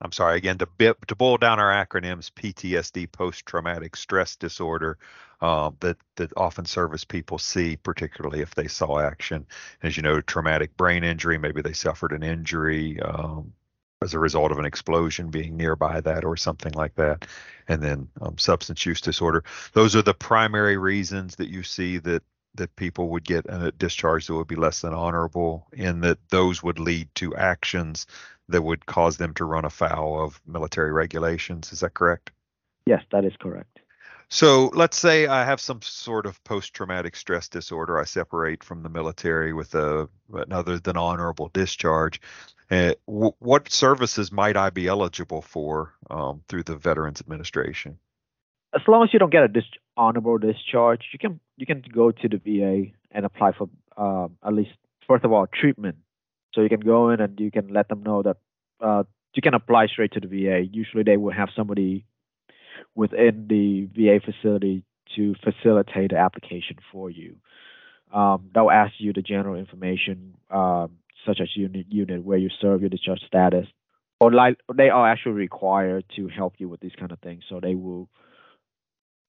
I'm 0.00 0.10
sorry 0.12 0.38
again 0.38 0.56
to 0.56 0.96
to 1.08 1.14
boil 1.14 1.36
down 1.36 1.60
our 1.60 1.70
acronyms: 1.70 2.30
PTSD, 2.32 3.12
post-traumatic 3.12 3.94
stress 3.94 4.34
disorder, 4.36 4.96
um, 5.42 5.76
that 5.80 5.98
that 6.16 6.32
often 6.34 6.64
service 6.64 7.04
people 7.04 7.36
see, 7.38 7.76
particularly 7.76 8.40
if 8.40 8.54
they 8.54 8.68
saw 8.68 8.98
action. 9.00 9.46
As 9.82 9.98
you 9.98 10.02
know, 10.02 10.22
traumatic 10.22 10.76
brain 10.78 11.04
injury, 11.04 11.36
maybe 11.36 11.60
they 11.60 11.74
suffered 11.74 12.12
an 12.12 12.22
injury 12.22 12.98
um, 13.00 13.52
as 14.02 14.14
a 14.14 14.18
result 14.18 14.52
of 14.52 14.58
an 14.58 14.64
explosion 14.64 15.30
being 15.30 15.56
nearby 15.56 16.00
that 16.00 16.24
or 16.24 16.36
something 16.36 16.72
like 16.72 16.94
that, 16.96 17.26
and 17.68 17.82
then 17.82 18.08
um, 18.20 18.36
substance 18.38 18.84
use 18.84 19.00
disorder. 19.00 19.42
Those 19.72 19.96
are 19.96 20.02
the 20.02 20.14
primary 20.14 20.76
reasons 20.76 21.36
that 21.36 21.48
you 21.48 21.62
see 21.62 21.98
that 21.98 22.22
that 22.54 22.74
people 22.76 23.10
would 23.10 23.24
get 23.24 23.44
a 23.50 23.70
discharge 23.72 24.26
that 24.26 24.34
would 24.34 24.46
be 24.46 24.56
less 24.56 24.80
than 24.80 24.94
honorable, 24.94 25.66
and 25.76 26.02
that 26.02 26.18
those 26.30 26.62
would 26.62 26.78
lead 26.78 27.08
to 27.14 27.34
actions 27.36 28.06
that 28.48 28.62
would 28.62 28.86
cause 28.86 29.18
them 29.18 29.34
to 29.34 29.44
run 29.44 29.64
afoul 29.66 30.22
of 30.22 30.40
military 30.46 30.92
regulations. 30.92 31.72
Is 31.72 31.80
that 31.80 31.92
correct? 31.92 32.30
Yes, 32.86 33.02
that 33.12 33.24
is 33.24 33.34
correct. 33.38 33.80
So 34.28 34.70
let's 34.74 34.98
say 34.98 35.26
I 35.26 35.44
have 35.44 35.60
some 35.60 35.82
sort 35.82 36.26
of 36.26 36.42
post-traumatic 36.44 37.14
stress 37.14 37.48
disorder. 37.48 37.98
I 37.98 38.04
separate 38.04 38.64
from 38.64 38.82
the 38.82 38.88
military 38.88 39.52
with 39.52 39.74
a 39.74 40.08
another 40.32 40.78
than 40.78 40.96
honorable 40.96 41.50
discharge. 41.52 42.20
Uh, 42.70 42.94
w- 43.06 43.32
what 43.38 43.70
services 43.70 44.32
might 44.32 44.56
I 44.56 44.70
be 44.70 44.88
eligible 44.88 45.42
for 45.42 45.94
um, 46.10 46.42
through 46.48 46.64
the 46.64 46.76
Veterans 46.76 47.20
Administration? 47.20 47.98
as 48.76 48.82
long 48.86 49.02
as 49.02 49.12
you 49.12 49.18
don't 49.18 49.32
get 49.32 49.42
a 49.42 49.48
dis- 49.48 49.64
honorable 49.96 50.38
discharge, 50.38 51.00
you 51.12 51.18
can 51.18 51.40
you 51.56 51.66
can 51.66 51.82
go 51.92 52.10
to 52.10 52.28
the 52.28 52.36
VA 52.36 52.90
and 53.10 53.24
apply 53.24 53.52
for 53.52 53.68
um, 53.96 54.36
at 54.44 54.52
least 54.52 54.70
first 55.06 55.24
of 55.24 55.32
all 55.32 55.46
treatment. 55.46 55.96
So 56.54 56.60
you 56.62 56.68
can 56.68 56.80
go 56.80 57.10
in 57.10 57.20
and 57.20 57.38
you 57.38 57.50
can 57.50 57.68
let 57.72 57.88
them 57.88 58.02
know 58.02 58.22
that 58.22 58.36
uh, 58.80 59.04
you 59.34 59.42
can 59.42 59.54
apply 59.54 59.86
straight 59.86 60.12
to 60.12 60.20
the 60.20 60.26
VA. 60.26 60.64
Usually 60.70 61.02
they 61.02 61.16
will 61.16 61.32
have 61.32 61.48
somebody 61.54 62.06
within 62.94 63.46
the 63.48 63.88
VA 63.94 64.20
facility 64.20 64.84
to 65.16 65.34
facilitate 65.42 66.10
the 66.10 66.18
application 66.18 66.76
for 66.92 67.10
you. 67.10 67.36
Um, 68.12 68.50
they'll 68.54 68.70
ask 68.70 68.94
you 68.98 69.12
the 69.12 69.22
general 69.22 69.56
information, 69.56 70.34
um, 70.50 70.92
such 71.26 71.40
as 71.40 71.48
unit, 71.56 71.86
unit 71.90 72.24
where 72.24 72.38
you 72.38 72.48
serve, 72.60 72.80
your 72.80 72.90
discharge 72.90 73.20
status, 73.26 73.66
or 74.20 74.32
like 74.32 74.58
they 74.74 74.88
are 74.88 75.08
actually 75.08 75.32
required 75.32 76.04
to 76.16 76.28
help 76.28 76.54
you 76.58 76.68
with 76.68 76.80
these 76.80 76.94
kind 76.98 77.12
of 77.12 77.18
things. 77.20 77.44
So 77.48 77.60
they 77.60 77.74
will 77.74 78.08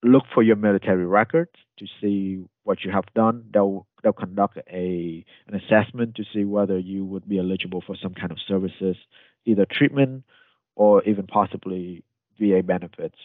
look 0.04 0.24
for 0.34 0.44
your 0.44 0.56
military 0.56 1.06
records 1.06 1.52
to 1.80 1.86
see 2.00 2.44
what 2.64 2.84
you 2.84 2.92
have 2.92 3.06
done. 3.16 3.46
They'll 3.54 3.88
they'll 4.04 4.14
conduct 4.14 4.58
a 4.72 5.26
an 5.48 5.56
assessment 5.56 6.16
to 6.16 6.24
see 6.34 6.44
whether 6.44 6.78
you 6.78 7.04
would 7.06 7.28
be 7.28 7.40
eligible 7.40 7.84
for 7.86 7.96
some 8.02 8.14
kind 8.14 8.32
of 8.32 8.38
services. 8.48 8.96
either 9.46 9.66
treatment 9.66 10.24
or 10.76 11.02
even 11.04 11.26
possibly 11.26 12.04
VA 12.40 12.62
benefits. 12.62 13.18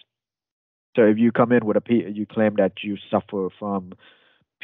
So 0.96 1.02
if 1.04 1.18
you 1.18 1.32
come 1.32 1.52
in 1.52 1.66
with 1.66 1.76
a 1.76 1.80
P, 1.80 2.04
you 2.12 2.26
claim 2.26 2.54
that 2.56 2.82
you 2.82 2.96
suffer 3.10 3.48
from 3.58 3.92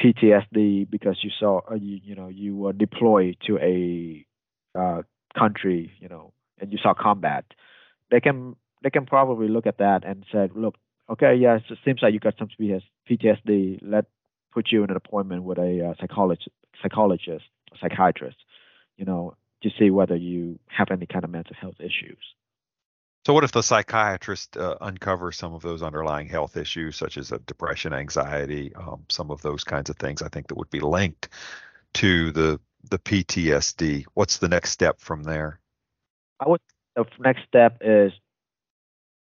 PTSD 0.01 0.89
because 0.89 1.17
you 1.21 1.31
saw 1.39 1.61
uh, 1.69 1.75
you 1.75 1.99
you 2.03 2.15
know 2.15 2.27
you 2.27 2.55
were 2.55 2.73
deployed 2.73 3.37
to 3.47 3.57
a 3.57 4.25
uh, 4.77 5.01
country 5.37 5.91
you 5.99 6.07
know 6.07 6.33
and 6.59 6.71
you 6.71 6.77
saw 6.81 6.93
combat, 6.93 7.45
they 8.11 8.19
can 8.19 8.55
they 8.83 8.89
can 8.89 9.05
probably 9.05 9.47
look 9.47 9.67
at 9.67 9.77
that 9.79 10.03
and 10.05 10.25
say, 10.31 10.49
look, 10.55 10.75
okay, 11.09 11.35
yeah, 11.35 11.57
it 11.57 11.77
seems 11.83 11.99
like 12.01 12.13
you 12.13 12.19
got 12.19 12.35
some 12.37 12.49
PTSD. 13.09 13.79
Let 13.81 14.05
put 14.53 14.71
you 14.71 14.83
in 14.83 14.89
an 14.89 14.95
appointment 14.95 15.43
with 15.43 15.57
a 15.57 15.89
uh, 15.89 15.93
psychologist, 15.99 16.49
psychologist, 16.81 17.45
psychiatrist, 17.79 18.37
you 18.97 19.05
know, 19.05 19.35
to 19.63 19.69
see 19.77 19.89
whether 19.89 20.15
you 20.15 20.59
have 20.67 20.87
any 20.91 21.05
kind 21.05 21.23
of 21.23 21.29
mental 21.29 21.55
health 21.59 21.75
issues. 21.79 22.17
So, 23.25 23.33
what 23.33 23.43
if 23.43 23.51
the 23.51 23.61
psychiatrist 23.61 24.55
uh, 24.55 24.77
uncovers 24.79 25.37
some 25.37 25.53
of 25.53 25.61
those 25.61 25.83
underlying 25.83 26.27
health 26.27 26.55
issues, 26.55 26.95
such 26.95 27.17
as 27.17 27.33
depression, 27.45 27.93
anxiety, 27.93 28.73
um, 28.75 29.05
some 29.09 29.29
of 29.29 29.41
those 29.41 29.63
kinds 29.63 29.89
of 29.89 29.97
things? 29.97 30.21
I 30.21 30.29
think 30.29 30.47
that 30.47 30.55
would 30.55 30.69
be 30.69 30.79
linked 30.79 31.29
to 31.95 32.31
the 32.31 32.59
the 32.89 32.99
PTSD. 32.99 34.05
What's 34.13 34.37
the 34.37 34.47
next 34.47 34.71
step 34.71 35.01
from 35.01 35.23
there? 35.23 35.59
I 36.39 36.47
would. 36.47 36.61
The 36.95 37.05
next 37.19 37.41
step 37.47 37.77
is 37.81 38.13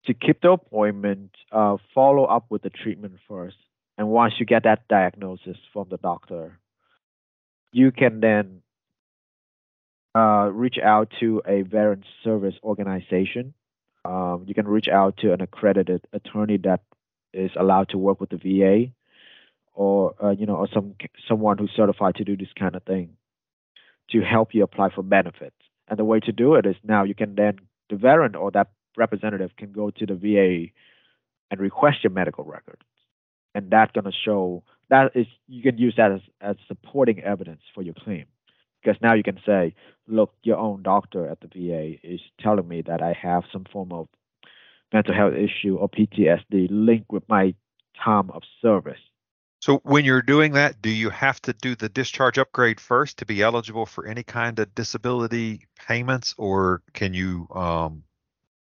to 0.06 0.14
keep 0.14 0.42
the 0.42 0.52
appointment, 0.52 1.30
uh, 1.50 1.76
follow 1.94 2.24
up 2.24 2.46
with 2.50 2.62
the 2.62 2.70
treatment 2.70 3.14
first, 3.26 3.56
and 3.96 4.08
once 4.08 4.34
you 4.38 4.44
get 4.44 4.64
that 4.64 4.86
diagnosis 4.88 5.56
from 5.72 5.88
the 5.90 5.98
doctor, 5.98 6.58
you 7.72 7.90
can 7.90 8.20
then 8.20 8.62
uh, 10.14 10.50
reach 10.52 10.76
out 10.82 11.12
to 11.20 11.42
a 11.46 11.62
veteran 11.62 12.04
service 12.22 12.54
organization 12.62 13.54
um, 14.08 14.44
you 14.46 14.54
can 14.54 14.66
reach 14.66 14.88
out 14.88 15.18
to 15.18 15.34
an 15.34 15.42
accredited 15.42 16.02
attorney 16.14 16.56
that 16.64 16.80
is 17.34 17.50
allowed 17.60 17.90
to 17.90 17.98
work 17.98 18.20
with 18.20 18.30
the 18.30 18.38
VA, 18.38 18.90
or 19.74 20.14
uh, 20.22 20.30
you 20.30 20.46
know, 20.46 20.56
or 20.56 20.68
some 20.72 20.94
someone 21.28 21.58
who's 21.58 21.70
certified 21.76 22.14
to 22.14 22.24
do 22.24 22.34
this 22.34 22.48
kind 22.58 22.74
of 22.74 22.82
thing, 22.84 23.10
to 24.10 24.22
help 24.22 24.54
you 24.54 24.62
apply 24.62 24.88
for 24.94 25.02
benefits. 25.02 25.56
And 25.88 25.98
the 25.98 26.06
way 26.06 26.20
to 26.20 26.32
do 26.32 26.54
it 26.54 26.64
is 26.64 26.76
now 26.82 27.04
you 27.04 27.14
can 27.14 27.34
then 27.34 27.58
the 27.90 27.96
veteran 27.96 28.34
or 28.34 28.50
that 28.52 28.68
representative 28.96 29.50
can 29.58 29.72
go 29.72 29.90
to 29.90 30.06
the 30.06 30.14
VA 30.14 30.72
and 31.50 31.60
request 31.60 31.98
your 32.02 32.10
medical 32.10 32.44
records, 32.44 32.82
and 33.54 33.70
that's 33.70 33.92
going 33.92 34.04
to 34.06 34.12
show 34.24 34.62
that 34.88 35.12
is 35.14 35.26
you 35.48 35.62
can 35.62 35.76
use 35.76 35.94
that 35.98 36.12
as, 36.12 36.20
as 36.40 36.56
supporting 36.66 37.22
evidence 37.22 37.60
for 37.74 37.82
your 37.82 37.94
claim 37.94 38.24
because 38.88 39.02
now 39.02 39.12
you 39.12 39.22
can 39.22 39.38
say, 39.44 39.74
look, 40.06 40.32
your 40.42 40.56
own 40.56 40.82
doctor 40.82 41.28
at 41.28 41.40
the 41.40 41.48
VA 41.48 41.98
is 42.02 42.20
telling 42.40 42.66
me 42.66 42.82
that 42.86 43.02
I 43.02 43.12
have 43.20 43.44
some 43.52 43.66
form 43.70 43.92
of 43.92 44.08
mental 44.94 45.14
health 45.14 45.34
issue 45.34 45.76
or 45.76 45.90
PTSD 45.90 46.68
linked 46.70 47.12
with 47.12 47.28
my 47.28 47.54
time 48.02 48.30
of 48.30 48.42
service. 48.62 49.00
So 49.60 49.80
when 49.82 50.06
you're 50.06 50.22
doing 50.22 50.52
that, 50.52 50.80
do 50.80 50.88
you 50.88 51.10
have 51.10 51.42
to 51.42 51.52
do 51.52 51.74
the 51.74 51.90
discharge 51.90 52.38
upgrade 52.38 52.80
first 52.80 53.18
to 53.18 53.26
be 53.26 53.42
eligible 53.42 53.84
for 53.84 54.06
any 54.06 54.22
kind 54.22 54.58
of 54.58 54.74
disability 54.74 55.66
payments, 55.86 56.34
or 56.38 56.80
can 56.94 57.12
you 57.12 57.46
um, 57.54 58.04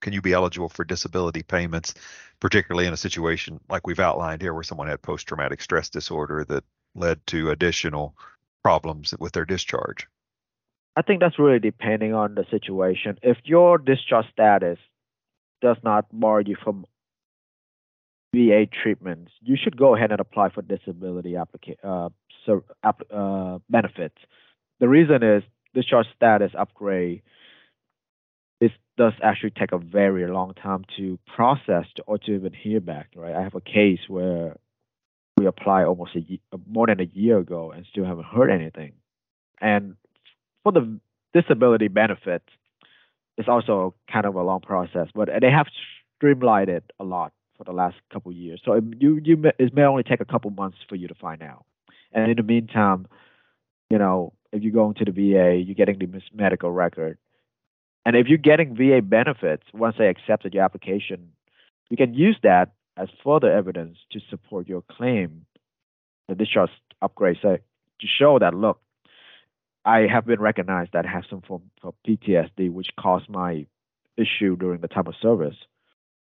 can 0.03 0.13
you 0.13 0.21
be 0.21 0.35
eligible 0.35 0.69
for 0.69 0.85
disability 0.85 1.43
payments, 1.43 1.95
particularly 2.39 2.87
in 2.87 2.93
a 2.93 2.97
situation 2.97 3.59
like 3.69 3.87
we've 3.87 3.99
outlined 3.99 4.43
here, 4.43 4.55
where 4.55 4.63
someone 4.63 4.87
had 4.87 5.01
post-traumatic 5.01 5.63
stress 5.63 5.89
disorder 5.89 6.45
that 6.49 6.63
led 6.95 7.27
to 7.29 7.51
additional 7.51 8.15
problems 8.63 9.15
with 9.19 9.33
their 9.33 9.45
discharge? 9.45 10.07
I 10.97 11.03
think 11.03 11.21
that's 11.21 11.39
really 11.39 11.59
depending 11.59 12.15
on 12.15 12.35
the 12.35 12.45
situation. 12.51 13.19
If 13.23 13.39
your 13.45 13.79
discharge 13.79 14.27
status 14.31 14.79
does 15.63 15.79
not 15.83 16.07
bar 16.13 16.43
you 16.43 16.57
from 16.63 16.85
VA 18.35 18.67
treatments, 18.83 19.33
you 19.41 19.57
should 19.63 19.77
go 19.77 19.95
ahead 19.95 20.11
and 20.11 20.21
apply 20.21 20.51
for 20.51 20.63
disability 20.63 21.33
applica- 21.33 21.77
uh, 21.83 22.09
uh, 23.11 23.59
benefits. 23.71 24.17
The 24.81 24.89
reason 24.89 25.23
is 25.23 25.43
discharge 25.75 26.07
status 26.15 26.53
upgrade. 26.59 27.23
This 28.61 28.73
does 28.97 29.13
actually 29.23 29.51
take 29.51 29.73
a 29.73 29.79
very 29.79 30.27
long 30.31 30.55
time 30.55 30.85
to 30.97 31.19
process 31.35 31.87
or 32.07 32.19
to 32.19 32.35
even 32.35 32.53
hear 32.53 32.81
back. 32.81 33.09
Right, 33.17 33.35
I 33.35 33.43
have 33.43 33.55
a 33.55 33.61
case 33.61 34.01
where 34.09 34.57
we 35.43 35.49
applied 35.49 35.85
almost 35.85 36.15
a 36.15 36.59
more 36.69 36.87
than 36.87 37.01
a 37.01 37.11
year 37.13 37.39
ago 37.39 37.73
and 37.73 37.85
still 37.91 38.05
haven't 38.05 38.27
heard 38.27 38.51
anything. 38.51 38.93
And 39.61 39.97
for 40.63 40.71
the 40.71 41.01
disability 41.35 41.89
benefits, 41.89 42.47
it's 43.37 43.49
also 43.49 43.95
kind 44.13 44.25
of 44.25 44.37
a 44.37 44.43
long 44.43 44.61
process, 44.61 45.09
but 45.15 45.29
they 45.41 45.51
have 45.51 45.67
streamlined 46.17 46.69
it 46.69 46.85
a 47.01 47.05
lot 47.05 47.33
for 47.59 47.65
the 47.65 47.73
last 47.73 47.97
couple 48.13 48.31
years. 48.33 48.61
So 48.65 48.81
you 48.99 49.21
you 49.25 49.37
may, 49.37 49.53
it 49.59 49.75
may 49.75 49.83
only 49.83 50.05
take 50.05 50.21
a 50.21 50.25
couple 50.25 50.51
months 50.51 50.79
for 50.89 50.95
you 50.95 51.09
to 51.09 51.15
find 51.15 51.43
out. 51.43 51.65
And 52.13 52.31
in 52.31 52.37
the 52.37 52.45
meantime, 52.45 53.09
you 53.91 53.99
know, 53.99 54.33
if 54.53 54.63
you're 54.63 54.73
going 54.73 54.95
to 54.95 55.05
the 55.05 55.11
VA, 55.11 55.57
you're 55.57 55.75
getting 55.75 55.99
the 55.99 56.21
medical 56.33 56.71
record. 56.71 57.19
And 58.05 58.17
if 58.17 58.27
you're 58.29 58.39
getting 58.39 58.77
VA 58.77 59.01
benefits 59.03 59.65
once 59.73 59.97
they 59.99 60.09
accepted 60.09 60.55
your 60.55 60.65
application, 60.65 61.33
you 61.91 61.97
can 61.97 62.15
use 62.15 62.37
that 62.43 62.73
as 62.97 63.09
further 63.25 63.51
evidence 63.51 63.99
to 64.13 64.21
support 64.31 64.69
your 64.69 64.83
claim, 64.91 65.47
the 66.29 66.35
discharge 66.35 66.71
upgrade 67.01 67.39
say, 67.43 67.59
to 68.01 68.07
show 68.07 68.39
that 68.39 68.55
look, 68.55 68.81
I 69.85 70.07
have 70.13 70.27
been 70.27 70.41
recognized 70.41 70.93
that 70.93 71.07
I 71.07 71.11
have 71.11 71.25
some 71.29 71.43
form 71.43 71.63
of 71.83 71.95
PTSD, 72.07 72.71
which 72.71 72.89
caused 72.99 73.29
my 73.29 73.67
issue 74.17 74.57
during 74.57 74.81
the 74.81 74.89
time 74.89 75.07
of 75.07 75.15
service. 75.21 75.57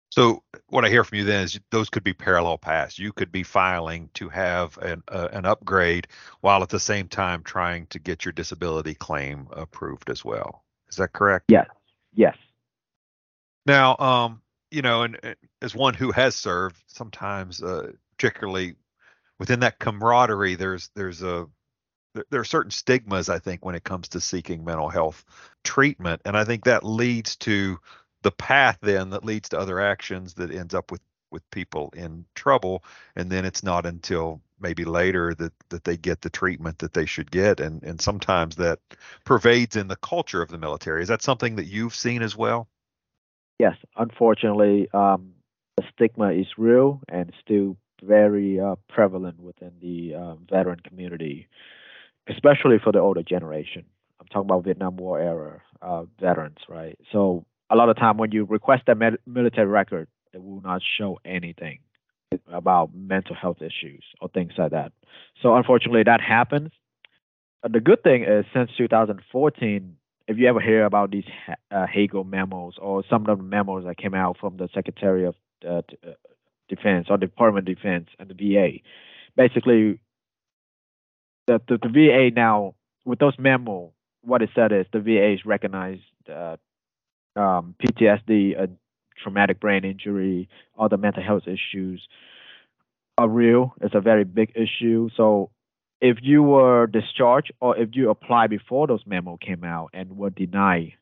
So 0.09 0.43
what 0.67 0.83
I 0.83 0.89
hear 0.89 1.05
from 1.05 1.19
you 1.19 1.23
then 1.23 1.43
is 1.43 1.59
those 1.69 1.89
could 1.89 2.03
be 2.03 2.13
parallel 2.13 2.57
paths. 2.57 2.99
You 2.99 3.13
could 3.13 3.31
be 3.31 3.43
filing 3.43 4.09
to 4.15 4.27
have 4.27 4.77
an 4.79 5.03
uh, 5.07 5.29
an 5.31 5.45
upgrade 5.45 6.07
while 6.41 6.63
at 6.63 6.69
the 6.69 6.81
same 6.81 7.07
time 7.07 7.43
trying 7.43 7.85
to 7.87 7.99
get 7.99 8.25
your 8.25 8.33
disability 8.33 8.93
claim 8.93 9.47
approved 9.51 10.09
as 10.09 10.25
well. 10.25 10.65
Is 10.89 10.97
that 10.97 11.13
correct? 11.13 11.45
Yes. 11.47 11.67
Yes. 12.13 12.35
Now, 13.65 13.95
um, 13.97 14.40
you 14.71 14.81
know, 14.81 15.03
and, 15.03 15.19
and, 15.21 15.35
as 15.61 15.75
one 15.75 15.93
who 15.93 16.11
has 16.11 16.35
served, 16.35 16.81
sometimes, 16.87 17.61
uh, 17.61 17.91
particularly 18.17 18.75
within 19.39 19.59
that 19.61 19.79
camaraderie, 19.79 20.55
there's 20.55 20.89
there's 20.95 21.21
a 21.21 21.47
there 22.29 22.41
are 22.41 22.45
certain 22.45 22.71
stigmas 22.71 23.29
I 23.29 23.39
think 23.39 23.65
when 23.65 23.75
it 23.75 23.83
comes 23.83 24.09
to 24.09 24.21
seeking 24.21 24.65
mental 24.65 24.89
health 24.89 25.23
treatment, 25.63 26.21
and 26.25 26.37
I 26.37 26.45
think 26.45 26.65
that 26.65 26.83
leads 26.85 27.35
to 27.37 27.79
the 28.23 28.31
path 28.31 28.77
then 28.81 29.09
that 29.11 29.25
leads 29.25 29.49
to 29.49 29.59
other 29.59 29.79
actions 29.79 30.35
that 30.35 30.51
ends 30.51 30.73
up 30.73 30.91
with 30.91 31.01
with 31.31 31.49
people 31.51 31.93
in 31.95 32.25
trouble, 32.35 32.83
and 33.15 33.31
then 33.31 33.45
it's 33.45 33.63
not 33.63 33.85
until 33.85 34.41
maybe 34.59 34.85
later 34.85 35.33
that 35.35 35.53
that 35.69 35.83
they 35.83 35.97
get 35.97 36.21
the 36.21 36.29
treatment 36.29 36.79
that 36.79 36.93
they 36.93 37.05
should 37.05 37.31
get, 37.31 37.59
and 37.59 37.83
and 37.83 38.01
sometimes 38.01 38.55
that 38.57 38.79
pervades 39.25 39.75
in 39.75 39.87
the 39.87 39.95
culture 39.97 40.41
of 40.41 40.49
the 40.49 40.57
military. 40.57 41.01
Is 41.01 41.07
that 41.09 41.21
something 41.21 41.55
that 41.57 41.65
you've 41.65 41.95
seen 41.95 42.21
as 42.21 42.35
well? 42.35 42.67
Yes, 43.61 43.77
unfortunately, 43.95 44.89
um, 44.93 45.33
the 45.77 45.83
stigma 45.93 46.31
is 46.31 46.47
real 46.57 46.99
and 47.07 47.31
still 47.43 47.77
very 48.03 48.59
uh, 48.59 48.75
prevalent 48.89 49.39
within 49.39 49.71
the 49.81 50.15
uh, 50.15 50.35
veteran 50.49 50.79
community, 50.79 51.47
especially 52.27 52.77
for 52.83 52.91
the 52.91 52.99
older 52.99 53.21
generation. 53.23 53.85
I'm 54.19 54.27
talking 54.27 54.49
about 54.49 54.63
Vietnam 54.65 54.97
War 54.97 55.19
era 55.19 55.61
uh, 55.81 56.03
veterans, 56.19 56.57
right? 56.67 56.97
So 57.11 57.45
a 57.69 57.75
lot 57.75 57.89
of 57.89 57.97
time 57.97 58.17
when 58.17 58.31
you 58.31 58.45
request 58.45 58.83
a 58.87 58.95
med- 58.95 59.19
military 59.27 59.67
record, 59.67 60.07
it 60.33 60.43
will 60.43 60.61
not 60.61 60.81
show 60.97 61.19
anything 61.23 61.79
about 62.51 62.95
mental 62.95 63.35
health 63.35 63.61
issues 63.61 64.03
or 64.21 64.29
things 64.29 64.53
like 64.57 64.71
that. 64.71 64.91
So 65.41 65.55
unfortunately, 65.55 66.03
that 66.05 66.21
happens. 66.21 66.71
the 67.69 67.79
good 67.79 68.03
thing 68.03 68.23
is 68.23 68.45
since 68.53 68.71
2014, 68.77 69.97
if 70.31 70.37
you 70.37 70.47
ever 70.47 70.61
hear 70.61 70.85
about 70.85 71.11
these 71.11 71.25
uh, 71.71 71.85
Hagel 71.85 72.23
memos 72.23 72.75
or 72.81 73.03
some 73.09 73.27
of 73.27 73.37
the 73.37 73.43
memos 73.43 73.83
that 73.85 73.97
came 73.97 74.13
out 74.13 74.37
from 74.39 74.57
the 74.57 74.69
Secretary 74.73 75.25
of 75.25 75.35
uh, 75.67 75.81
uh 76.07 76.13
Defense 76.69 77.07
or 77.09 77.17
Department 77.17 77.67
of 77.67 77.75
Defense 77.75 78.07
and 78.17 78.29
the 78.29 78.33
VA, 78.33 78.79
basically, 79.35 79.99
the, 81.47 81.61
the, 81.67 81.77
the 81.77 81.89
VA 81.89 82.33
now 82.33 82.75
with 83.03 83.19
those 83.19 83.37
memos, 83.37 83.91
what 84.21 84.41
it 84.41 84.49
said 84.55 84.71
is 84.71 84.85
the 84.93 85.01
VA 85.01 85.33
is 85.33 85.45
recognized 85.45 86.01
uh, 86.29 86.55
um, 87.35 87.75
PTSD, 87.83 88.69
traumatic 89.21 89.59
brain 89.59 89.83
injury, 89.83 90.47
other 90.79 90.97
mental 90.97 91.23
health 91.23 91.43
issues 91.45 92.07
are 93.17 93.27
real. 93.27 93.73
It's 93.81 93.95
a 93.95 94.01
very 94.01 94.23
big 94.23 94.53
issue. 94.55 95.09
So 95.17 95.51
if 96.01 96.17
you 96.21 96.41
were 96.43 96.87
discharged 96.87 97.51
or 97.61 97.77
if 97.77 97.89
you 97.93 98.09
applied 98.09 98.49
before 98.49 98.87
those 98.87 99.03
memo 99.05 99.37
came 99.37 99.63
out 99.63 99.91
and 99.93 100.17
were 100.17 100.31
denied 100.31 100.93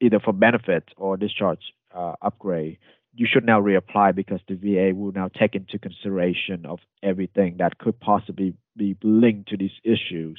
either 0.00 0.20
for 0.20 0.32
benefits 0.32 0.88
or 0.96 1.16
discharge 1.16 1.60
uh, 1.94 2.14
upgrade, 2.20 2.78
you 3.14 3.26
should 3.30 3.44
now 3.46 3.60
reapply 3.60 4.14
because 4.14 4.40
the 4.46 4.54
VA 4.54 4.94
will 4.94 5.12
now 5.12 5.28
take 5.28 5.54
into 5.54 5.78
consideration 5.78 6.66
of 6.66 6.80
everything 7.02 7.56
that 7.58 7.78
could 7.78 7.98
possibly 7.98 8.54
be 8.76 8.96
linked 9.02 9.48
to 9.48 9.56
these 9.56 9.70
issues 9.84 10.38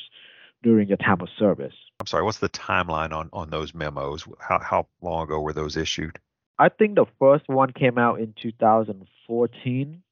during 0.62 0.88
your 0.88 0.98
time 0.98 1.22
of 1.22 1.30
service. 1.40 1.74
I'm 2.00 2.06
sorry, 2.06 2.24
what's 2.24 2.38
the 2.38 2.50
timeline 2.50 3.14
on 3.14 3.30
on 3.34 3.50
those 3.50 3.74
memos? 3.74 4.26
How 4.40 4.60
how 4.60 4.88
long 5.02 5.24
ago 5.24 5.40
were 5.40 5.54
those 5.54 5.78
issued? 5.78 6.20
I 6.60 6.70
think 6.70 6.96
the 6.96 7.06
first 7.20 7.48
one 7.48 7.72
came 7.72 7.98
out 7.98 8.20
in 8.20 8.34
2014, 8.42 10.04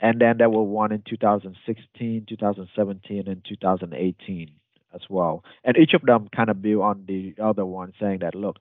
and 0.00 0.20
then 0.20 0.38
there 0.38 0.50
were 0.50 0.62
one 0.62 0.92
in 0.92 1.02
2016, 1.08 2.26
2017, 2.28 3.28
and 3.28 3.44
2018 3.46 4.50
as 4.94 5.00
well. 5.08 5.44
And 5.62 5.76
each 5.76 5.92
of 5.94 6.02
them 6.02 6.28
kind 6.34 6.48
of 6.48 6.62
build 6.62 6.82
on 6.82 7.04
the 7.06 7.34
other 7.42 7.66
one, 7.66 7.92
saying 8.00 8.20
that 8.20 8.34
look, 8.34 8.56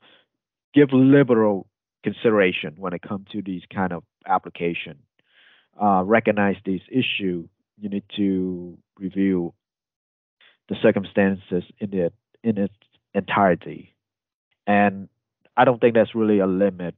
give 0.73 0.89
liberal 0.91 1.67
consideration 2.03 2.75
when 2.77 2.93
it 2.93 3.01
comes 3.01 3.27
to 3.31 3.41
these 3.41 3.63
kind 3.73 3.93
of 3.93 4.03
application. 4.27 4.99
Uh, 5.81 6.03
recognize 6.03 6.57
this 6.65 6.81
issue. 6.91 7.47
You 7.77 7.89
need 7.89 8.03
to 8.17 8.77
review 8.97 9.53
the 10.67 10.75
circumstances 10.81 11.63
in 11.79 11.93
it 11.93 12.13
in 12.43 12.57
its 12.57 12.73
entirety. 13.13 13.95
And 14.67 15.07
I 15.55 15.65
don't 15.65 15.79
think 15.79 15.95
that's 15.95 16.13
really 16.13 16.39
a 16.39 16.47
limit. 16.47 16.95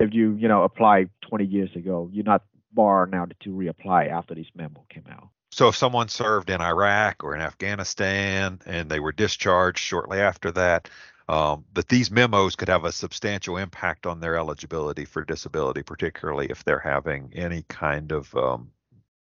If 0.00 0.10
you, 0.12 0.34
you 0.34 0.48
know, 0.48 0.62
apply 0.62 1.06
20 1.28 1.44
years 1.44 1.70
ago, 1.74 2.08
you're 2.12 2.24
not 2.24 2.42
barred 2.72 3.10
now 3.10 3.26
to 3.40 3.50
reapply 3.50 4.10
after 4.10 4.34
this 4.34 4.46
memo 4.54 4.84
came 4.88 5.04
out. 5.10 5.28
So 5.50 5.68
if 5.68 5.76
someone 5.76 6.08
served 6.08 6.50
in 6.50 6.60
Iraq 6.60 7.24
or 7.24 7.34
in 7.34 7.40
Afghanistan 7.40 8.60
and 8.66 8.90
they 8.90 9.00
were 9.00 9.12
discharged 9.12 9.78
shortly 9.78 10.20
after 10.20 10.50
that, 10.52 10.90
um, 11.28 11.64
that 11.74 11.88
these 11.88 12.10
memos 12.10 12.56
could 12.56 12.68
have 12.68 12.84
a 12.84 12.92
substantial 12.92 13.56
impact 13.56 14.06
on 14.06 14.20
their 14.20 14.36
eligibility 14.36 15.04
for 15.04 15.24
disability, 15.24 15.82
particularly 15.82 16.46
if 16.46 16.64
they're 16.64 16.78
having 16.78 17.32
any 17.34 17.64
kind 17.68 18.12
of 18.12 18.34
um, 18.34 18.70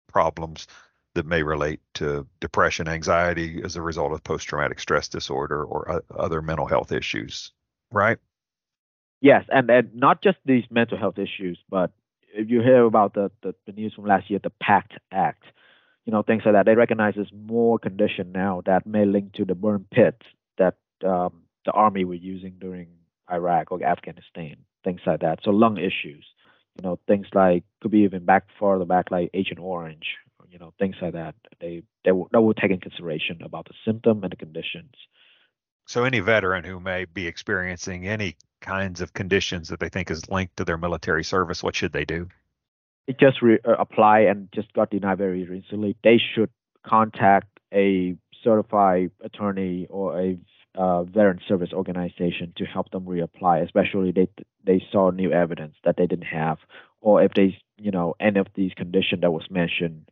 problems 0.07 0.67
that 1.15 1.25
may 1.25 1.41
relate 1.41 1.79
to 1.95 2.27
depression, 2.39 2.87
anxiety 2.87 3.61
as 3.63 3.75
a 3.75 3.81
result 3.81 4.11
of 4.11 4.23
post 4.23 4.47
traumatic 4.47 4.79
stress 4.79 5.07
disorder 5.07 5.63
or 5.63 5.89
uh, 5.89 5.99
other 6.15 6.41
mental 6.41 6.67
health 6.67 6.91
issues, 6.91 7.53
right? 7.91 8.17
Yes, 9.21 9.45
and, 9.49 9.69
and 9.69 9.95
not 9.95 10.21
just 10.21 10.37
these 10.45 10.65
mental 10.69 10.97
health 10.97 11.17
issues, 11.17 11.57
but 11.69 11.91
if 12.35 12.49
you 12.49 12.61
hear 12.61 12.83
about 12.83 13.13
the, 13.13 13.31
the, 13.41 13.55
the 13.65 13.71
news 13.71 13.93
from 13.93 14.05
last 14.05 14.29
year, 14.29 14.39
the 14.41 14.51
PACT 14.61 14.93
Act, 15.11 15.43
you 16.05 16.11
know, 16.11 16.21
things 16.21 16.43
like 16.45 16.53
that, 16.53 16.65
they 16.65 16.75
recognize 16.75 17.13
there's 17.15 17.31
more 17.33 17.79
condition 17.79 18.31
now 18.31 18.61
that 18.65 18.85
may 18.85 19.05
link 19.05 19.33
to 19.33 19.45
the 19.45 19.55
burn 19.55 19.85
pits 19.91 20.25
that 20.57 20.75
um, 21.03 21.43
the 21.65 21.71
army 21.71 22.05
were 22.05 22.13
using 22.13 22.55
during 22.59 22.87
Iraq 23.31 23.71
or 23.71 23.83
Afghanistan, 23.83 24.57
things 24.83 25.01
like 25.05 25.21
that. 25.21 25.39
So 25.43 25.51
lung 25.51 25.77
issues, 25.77 26.25
you 26.77 26.83
know, 26.83 26.99
things 27.07 27.27
like 27.33 27.63
could 27.81 27.91
be 27.91 27.99
even 27.99 28.25
back 28.25 28.45
farther 28.59 28.85
back 28.85 29.09
like 29.09 29.31
Agent 29.33 29.59
Orange 29.59 30.05
you 30.55 30.59
know 30.59 30.73
things 30.79 30.95
like 31.01 31.11
that. 31.11 31.35
They 31.59 31.83
they 32.05 32.13
will, 32.13 32.29
they 32.31 32.39
will 32.39 32.53
take 32.53 32.71
in 32.71 32.79
consideration 32.79 33.39
about 33.43 33.65
the 33.65 33.73
symptom 33.83 34.23
and 34.23 34.31
the 34.31 34.37
conditions. 34.37 34.93
So 35.85 36.05
any 36.05 36.21
veteran 36.21 36.63
who 36.63 36.79
may 36.79 37.03
be 37.03 37.27
experiencing 37.27 38.07
any 38.07 38.37
kinds 38.65 39.01
of 39.01 39.13
conditions 39.13 39.69
that 39.69 39.79
they 39.79 39.89
think 39.89 40.09
is 40.09 40.29
linked 40.29 40.57
to 40.57 40.65
their 40.65 40.77
military 40.77 41.23
service, 41.23 41.61
what 41.61 41.75
should 41.75 41.93
they 41.93 42.05
do? 42.05 42.27
It 43.07 43.19
just 43.19 43.41
re- 43.41 43.59
uh, 43.63 43.75
apply 43.77 44.21
and 44.21 44.49
just 44.53 44.73
got 44.73 44.89
denied 44.89 45.19
very 45.19 45.45
recently. 45.45 45.95
They 46.03 46.17
should 46.17 46.49
contact 46.85 47.59
a 47.73 48.15
certified 48.43 49.11
attorney 49.23 49.87
or 49.89 50.19
a 50.19 50.37
uh, 50.75 51.03
veteran 51.03 51.39
service 51.47 51.71
organization 51.73 52.53
to 52.57 52.65
help 52.65 52.89
them 52.91 53.05
reapply, 53.05 53.63
especially 53.63 54.11
they 54.11 54.27
they 54.65 54.83
saw 54.91 55.09
new 55.09 55.31
evidence 55.31 55.75
that 55.83 55.95
they 55.97 56.07
didn't 56.07 56.25
have, 56.25 56.57
or 57.01 57.23
if 57.23 57.33
they 57.33 57.57
you 57.77 57.91
know 57.91 58.15
any 58.19 58.39
of 58.39 58.47
these 58.55 58.73
conditions 58.73 59.21
that 59.21 59.31
was 59.31 59.45
mentioned 59.49 60.09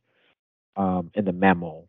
um, 0.76 1.12
in 1.16 1.26
the 1.26 1.34
memo, 1.34 1.86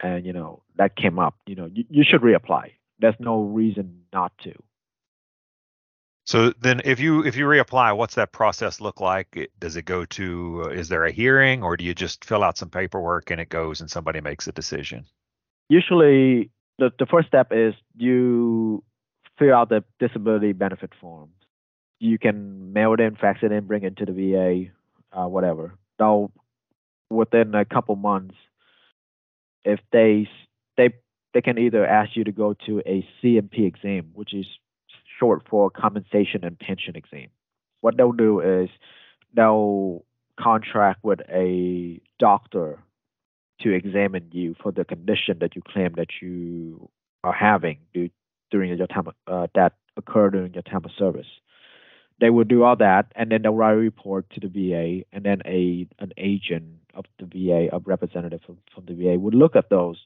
and 0.00 0.24
you 0.24 0.32
know 0.32 0.62
that 0.76 0.94
came 0.96 1.18
up. 1.18 1.34
You 1.46 1.56
know, 1.56 1.66
you, 1.72 1.84
you 1.88 2.04
should 2.04 2.20
reapply. 2.20 2.72
There's 3.00 3.16
no 3.18 3.42
reason 3.42 4.02
not 4.12 4.32
to. 4.44 4.52
So 6.24 6.52
then, 6.60 6.80
if 6.84 7.00
you 7.00 7.24
if 7.24 7.36
you 7.36 7.46
reapply, 7.46 7.96
what's 7.96 8.14
that 8.14 8.32
process 8.32 8.80
look 8.80 9.00
like? 9.00 9.50
Does 9.58 9.76
it 9.76 9.84
go 9.84 10.04
to? 10.04 10.62
Uh, 10.66 10.68
is 10.68 10.88
there 10.88 11.04
a 11.04 11.10
hearing, 11.10 11.62
or 11.62 11.76
do 11.76 11.84
you 11.84 11.94
just 11.94 12.24
fill 12.24 12.44
out 12.44 12.56
some 12.56 12.70
paperwork 12.70 13.30
and 13.30 13.40
it 13.40 13.48
goes 13.48 13.80
and 13.80 13.90
somebody 13.90 14.20
makes 14.20 14.46
a 14.46 14.52
decision? 14.52 15.04
Usually, 15.68 16.50
the 16.78 16.92
the 16.98 17.06
first 17.06 17.26
step 17.26 17.48
is 17.50 17.74
you 17.96 18.84
fill 19.38 19.54
out 19.54 19.68
the 19.68 19.82
disability 19.98 20.52
benefit 20.52 20.92
form. 21.00 21.30
You 21.98 22.18
can 22.18 22.72
mail 22.72 22.94
it 22.94 23.00
in, 23.00 23.16
fax 23.16 23.40
it 23.42 23.50
in, 23.50 23.66
bring 23.66 23.82
it 23.82 23.96
to 23.96 24.06
the 24.06 24.12
VA, 24.12 25.18
uh, 25.18 25.26
whatever. 25.26 25.74
They'll 25.98 26.32
within 27.10 27.54
a 27.54 27.64
couple 27.64 27.96
months, 27.96 28.34
if 29.64 29.80
they 29.92 30.28
they 30.76 30.90
they 31.34 31.40
can 31.40 31.58
either 31.58 31.86
ask 31.86 32.16
you 32.16 32.24
to 32.24 32.32
go 32.32 32.54
to 32.66 32.80
a 32.86 33.06
C&P 33.20 33.64
exam, 33.64 34.10
which 34.14 34.34
is 34.34 34.46
short 35.22 35.42
for 35.48 35.70
compensation 35.70 36.44
and 36.44 36.58
pension 36.58 36.96
exam. 36.96 37.28
What 37.80 37.96
they'll 37.96 38.12
do 38.12 38.40
is 38.40 38.68
they'll 39.34 40.04
contract 40.40 41.04
with 41.04 41.20
a 41.30 42.00
doctor 42.18 42.82
to 43.60 43.72
examine 43.72 44.28
you 44.32 44.56
for 44.60 44.72
the 44.72 44.84
condition 44.84 45.38
that 45.40 45.54
you 45.54 45.62
claim 45.62 45.92
that 45.96 46.08
you 46.20 46.88
are 47.22 47.32
having 47.32 47.78
during 48.50 48.76
your 48.76 48.86
time 48.88 49.06
uh, 49.28 49.46
that 49.54 49.74
occurred 49.96 50.32
during 50.32 50.52
your 50.54 50.62
time 50.62 50.84
of 50.84 50.90
service. 50.98 51.26
They 52.20 52.30
will 52.30 52.44
do 52.44 52.64
all 52.64 52.76
that, 52.76 53.12
and 53.14 53.30
then 53.30 53.42
they'll 53.42 53.54
write 53.54 53.72
a 53.72 53.76
report 53.76 54.26
to 54.30 54.40
the 54.40 54.48
VA, 54.48 55.04
and 55.12 55.24
then 55.24 55.42
a 55.44 55.86
an 55.98 56.12
agent 56.16 56.64
of 56.94 57.04
the 57.18 57.26
VA, 57.26 57.68
a 57.72 57.78
representative 57.78 58.40
from, 58.44 58.58
from 58.74 58.84
the 58.86 58.94
VA, 58.94 59.18
would 59.18 59.34
look 59.34 59.56
at 59.56 59.70
those 59.70 59.98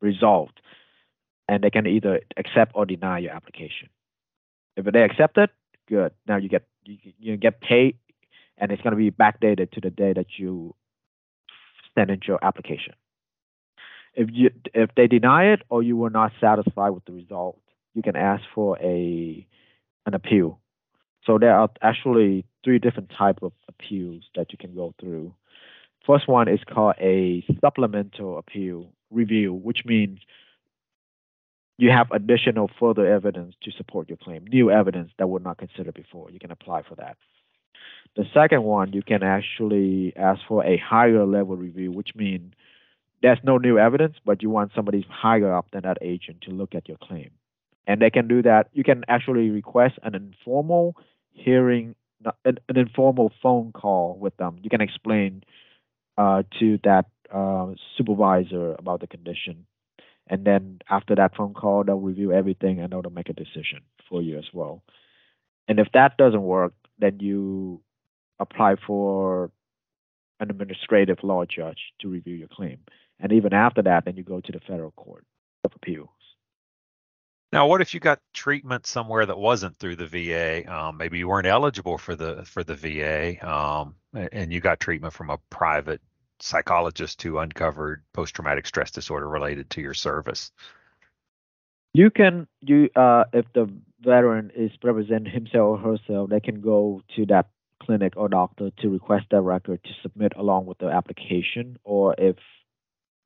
results 0.00 0.54
and 1.48 1.62
they 1.62 1.70
can 1.70 1.86
either 1.86 2.20
accept 2.36 2.72
or 2.74 2.86
deny 2.86 3.18
your 3.18 3.32
application. 3.32 3.88
If 4.76 4.86
they 4.86 5.02
accept 5.02 5.38
it, 5.38 5.50
good. 5.88 6.12
Now 6.26 6.36
you 6.36 6.48
get 6.48 6.66
you, 6.84 6.98
you 7.18 7.36
get 7.36 7.60
paid, 7.60 7.96
and 8.58 8.72
it's 8.72 8.82
going 8.82 8.92
to 8.92 8.96
be 8.96 9.10
backdated 9.10 9.72
to 9.72 9.80
the 9.80 9.90
day 9.90 10.12
that 10.12 10.26
you 10.38 10.74
send 11.94 12.10
in 12.10 12.20
your 12.26 12.38
application. 12.42 12.94
If 14.14 14.28
you 14.32 14.50
if 14.72 14.90
they 14.96 15.06
deny 15.06 15.52
it 15.52 15.62
or 15.68 15.82
you 15.82 15.96
were 15.96 16.10
not 16.10 16.32
satisfied 16.40 16.90
with 16.90 17.04
the 17.04 17.12
result, 17.12 17.58
you 17.94 18.02
can 18.02 18.16
ask 18.16 18.42
for 18.54 18.78
a 18.78 19.46
an 20.06 20.14
appeal. 20.14 20.60
So 21.24 21.38
there 21.38 21.54
are 21.56 21.70
actually 21.80 22.44
three 22.62 22.78
different 22.78 23.10
type 23.16 23.38
of 23.42 23.52
appeals 23.68 24.24
that 24.36 24.52
you 24.52 24.58
can 24.58 24.74
go 24.74 24.94
through. 25.00 25.34
First 26.06 26.28
one 26.28 26.48
is 26.48 26.60
called 26.68 26.96
a 27.00 27.44
supplemental 27.60 28.38
appeal 28.38 28.92
review, 29.10 29.54
which 29.54 29.84
means 29.86 30.18
you 31.76 31.90
have 31.90 32.10
additional 32.12 32.70
further 32.78 33.06
evidence 33.06 33.54
to 33.62 33.70
support 33.72 34.08
your 34.08 34.18
claim, 34.18 34.44
new 34.46 34.70
evidence 34.70 35.10
that 35.18 35.28
was 35.28 35.42
not 35.42 35.58
considered 35.58 35.94
before. 35.94 36.30
You 36.30 36.38
can 36.38 36.50
apply 36.50 36.82
for 36.82 36.94
that. 36.96 37.16
The 38.16 38.24
second 38.32 38.62
one, 38.62 38.92
you 38.92 39.02
can 39.02 39.22
actually 39.24 40.12
ask 40.16 40.40
for 40.46 40.64
a 40.64 40.76
higher 40.78 41.26
level 41.26 41.56
review, 41.56 41.90
which 41.90 42.10
means 42.14 42.52
there's 43.22 43.38
no 43.42 43.58
new 43.58 43.78
evidence, 43.78 44.16
but 44.24 44.42
you 44.42 44.50
want 44.50 44.70
somebody 44.74 45.04
higher 45.10 45.52
up 45.52 45.66
than 45.72 45.82
that 45.82 45.98
agent 46.00 46.42
to 46.42 46.50
look 46.50 46.74
at 46.74 46.88
your 46.88 46.98
claim. 47.02 47.30
And 47.86 48.00
they 48.00 48.10
can 48.10 48.28
do 48.28 48.42
that. 48.42 48.68
You 48.72 48.84
can 48.84 49.04
actually 49.08 49.50
request 49.50 49.94
an 50.02 50.14
informal 50.14 50.94
hearing, 51.32 51.96
an, 52.44 52.58
an 52.68 52.76
informal 52.76 53.32
phone 53.42 53.72
call 53.72 54.16
with 54.20 54.36
them. 54.36 54.58
You 54.62 54.70
can 54.70 54.80
explain 54.80 55.42
uh, 56.16 56.44
to 56.60 56.78
that 56.84 57.06
uh, 57.32 57.72
supervisor 57.96 58.74
about 58.78 59.00
the 59.00 59.06
condition. 59.06 59.66
And 60.28 60.44
then 60.44 60.80
after 60.88 61.14
that 61.16 61.36
phone 61.36 61.54
call, 61.54 61.84
they'll 61.84 62.00
review 62.00 62.32
everything 62.32 62.80
and 62.80 62.92
they'll 62.92 63.02
make 63.10 63.28
a 63.28 63.34
decision 63.34 63.80
for 64.08 64.22
you 64.22 64.38
as 64.38 64.46
well. 64.52 64.82
And 65.68 65.78
if 65.78 65.88
that 65.92 66.16
doesn't 66.16 66.42
work, 66.42 66.74
then 66.98 67.20
you 67.20 67.80
apply 68.38 68.76
for 68.86 69.50
an 70.40 70.50
administrative 70.50 71.22
law 71.22 71.44
judge 71.44 71.92
to 72.00 72.08
review 72.08 72.34
your 72.34 72.48
claim. 72.48 72.78
And 73.20 73.32
even 73.32 73.52
after 73.52 73.82
that, 73.82 74.04
then 74.04 74.16
you 74.16 74.22
go 74.22 74.40
to 74.40 74.52
the 74.52 74.60
federal 74.60 74.90
court 74.92 75.24
of 75.64 75.72
appeals. 75.74 76.08
Now, 77.52 77.68
what 77.68 77.80
if 77.80 77.94
you 77.94 78.00
got 78.00 78.18
treatment 78.32 78.84
somewhere 78.84 79.24
that 79.24 79.38
wasn't 79.38 79.78
through 79.78 79.96
the 79.96 80.08
VA? 80.08 80.68
Um, 80.68 80.96
maybe 80.96 81.18
you 81.18 81.28
weren't 81.28 81.46
eligible 81.46 81.98
for 81.98 82.16
the 82.16 82.44
for 82.44 82.64
the 82.64 82.74
VA, 82.74 83.48
um, 83.48 83.94
and 84.12 84.52
you 84.52 84.58
got 84.58 84.80
treatment 84.80 85.14
from 85.14 85.30
a 85.30 85.38
private 85.50 86.00
psychologist 86.40 87.22
who 87.22 87.38
uncovered 87.38 88.02
post 88.12 88.34
traumatic 88.34 88.66
stress 88.66 88.90
disorder 88.90 89.28
related 89.28 89.70
to 89.70 89.80
your 89.80 89.94
service. 89.94 90.52
You 91.92 92.10
can 92.10 92.48
you 92.60 92.90
uh, 92.96 93.24
if 93.32 93.46
the 93.54 93.70
veteran 94.00 94.50
is 94.54 94.70
representing 94.82 95.32
himself 95.32 95.78
or 95.84 95.92
herself, 95.96 96.30
they 96.30 96.40
can 96.40 96.60
go 96.60 97.02
to 97.16 97.26
that 97.26 97.46
clinic 97.82 98.14
or 98.16 98.28
doctor 98.28 98.70
to 98.80 98.88
request 98.88 99.26
that 99.30 99.42
record 99.42 99.82
to 99.84 99.90
submit 100.02 100.32
along 100.36 100.66
with 100.66 100.78
the 100.78 100.86
application. 100.86 101.78
Or 101.84 102.14
if 102.18 102.36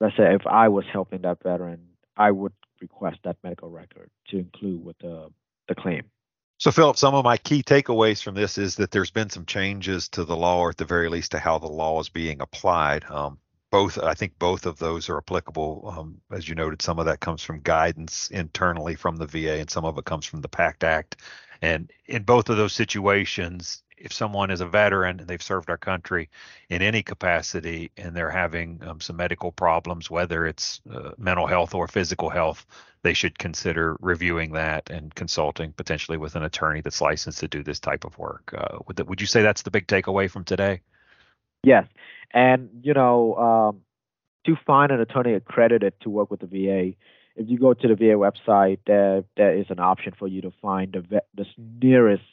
let's 0.00 0.16
say 0.16 0.34
if 0.34 0.46
I 0.46 0.68
was 0.68 0.84
helping 0.92 1.22
that 1.22 1.42
veteran, 1.42 1.80
I 2.16 2.30
would 2.30 2.52
request 2.80 3.18
that 3.24 3.36
medical 3.42 3.70
record 3.70 4.10
to 4.28 4.38
include 4.38 4.84
with 4.84 4.98
the, 4.98 5.30
the 5.68 5.74
claim. 5.74 6.04
So, 6.60 6.72
Phillip, 6.72 6.96
some 6.96 7.14
of 7.14 7.24
my 7.24 7.36
key 7.36 7.62
takeaways 7.62 8.20
from 8.20 8.34
this 8.34 8.58
is 8.58 8.74
that 8.76 8.90
there's 8.90 9.12
been 9.12 9.30
some 9.30 9.46
changes 9.46 10.08
to 10.10 10.24
the 10.24 10.36
law, 10.36 10.58
or 10.58 10.70
at 10.70 10.76
the 10.76 10.84
very 10.84 11.08
least, 11.08 11.30
to 11.30 11.38
how 11.38 11.58
the 11.58 11.68
law 11.68 12.00
is 12.00 12.08
being 12.08 12.40
applied. 12.40 13.04
Um, 13.04 13.38
both 13.70 13.96
I 13.98 14.14
think 14.14 14.36
both 14.40 14.66
of 14.66 14.78
those 14.78 15.08
are 15.08 15.18
applicable. 15.18 15.94
Um, 15.96 16.20
as 16.32 16.48
you 16.48 16.56
noted, 16.56 16.82
some 16.82 16.98
of 16.98 17.06
that 17.06 17.20
comes 17.20 17.42
from 17.42 17.60
guidance 17.60 18.28
internally 18.30 18.96
from 18.96 19.16
the 19.16 19.26
VA, 19.26 19.60
and 19.60 19.70
some 19.70 19.84
of 19.84 19.98
it 19.98 20.04
comes 20.04 20.26
from 20.26 20.40
the 20.40 20.48
PACT 20.48 20.82
Act. 20.82 21.16
And 21.62 21.92
in 22.06 22.24
both 22.24 22.48
of 22.48 22.56
those 22.56 22.72
situations, 22.72 23.84
if 24.00 24.12
someone 24.12 24.50
is 24.50 24.60
a 24.60 24.66
veteran 24.66 25.20
and 25.20 25.28
they've 25.28 25.42
served 25.42 25.70
our 25.70 25.76
country 25.76 26.28
in 26.68 26.82
any 26.82 27.02
capacity 27.02 27.90
and 27.96 28.14
they're 28.16 28.30
having 28.30 28.80
um, 28.86 29.00
some 29.00 29.16
medical 29.16 29.52
problems, 29.52 30.10
whether 30.10 30.46
it's 30.46 30.80
uh, 30.92 31.10
mental 31.18 31.46
health 31.46 31.74
or 31.74 31.88
physical 31.88 32.30
health, 32.30 32.66
they 33.02 33.14
should 33.14 33.38
consider 33.38 33.96
reviewing 34.00 34.52
that 34.52 34.90
and 34.90 35.14
consulting 35.14 35.72
potentially 35.72 36.18
with 36.18 36.34
an 36.34 36.42
attorney 36.42 36.80
that's 36.80 37.00
licensed 37.00 37.40
to 37.40 37.48
do 37.48 37.62
this 37.62 37.80
type 37.80 38.04
of 38.04 38.16
work. 38.18 38.54
Uh, 38.56 38.78
would, 38.86 39.08
would 39.08 39.20
you 39.20 39.26
say 39.26 39.42
that's 39.42 39.62
the 39.62 39.70
big 39.70 39.86
takeaway 39.86 40.30
from 40.30 40.44
today? 40.44 40.80
Yes, 41.62 41.86
and 42.32 42.68
you 42.82 42.94
know, 42.94 43.34
um, 43.34 43.80
to 44.46 44.56
find 44.64 44.92
an 44.92 45.00
attorney 45.00 45.34
accredited 45.34 45.94
to 46.02 46.10
work 46.10 46.30
with 46.30 46.40
the 46.40 46.46
VA, 46.46 46.94
if 47.36 47.48
you 47.48 47.58
go 47.58 47.74
to 47.74 47.88
the 47.88 47.94
VA 47.94 48.14
website, 48.14 48.78
there 48.86 49.24
there 49.36 49.56
is 49.56 49.66
an 49.70 49.80
option 49.80 50.12
for 50.18 50.28
you 50.28 50.42
to 50.42 50.52
find 50.62 50.92
the 50.92 51.22
the 51.34 51.46
nearest 51.80 52.24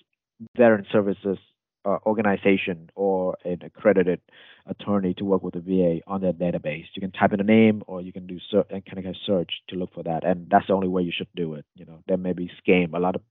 veteran 0.55 0.85
services 0.91 1.37
uh, 1.85 1.97
organization 2.05 2.89
or 2.95 3.37
an 3.45 3.59
accredited 3.63 4.19
attorney 4.65 5.13
to 5.13 5.23
work 5.23 5.43
with 5.43 5.53
the 5.53 5.59
VA 5.59 6.01
on 6.07 6.21
their 6.21 6.33
database. 6.33 6.85
You 6.95 7.01
can 7.01 7.11
type 7.11 7.33
in 7.33 7.39
a 7.39 7.43
name, 7.43 7.83
or 7.87 8.01
you 8.01 8.11
can 8.11 8.25
do 8.25 8.39
ser- 8.51 8.65
and 8.69 8.83
kind 8.85 8.97
of 8.97 9.05
a 9.05 9.15
search 9.25 9.51
to 9.69 9.75
look 9.75 9.93
for 9.93 10.03
that, 10.03 10.23
and 10.23 10.47
that's 10.49 10.67
the 10.67 10.73
only 10.73 10.87
way 10.87 11.03
you 11.03 11.11
should 11.15 11.27
do 11.35 11.53
it. 11.53 11.65
You 11.75 11.85
know, 11.85 11.99
there 12.07 12.17
may 12.17 12.33
be 12.33 12.49
scam. 12.65 12.93
A 12.93 12.99
lot 12.99 13.15
of 13.15 13.21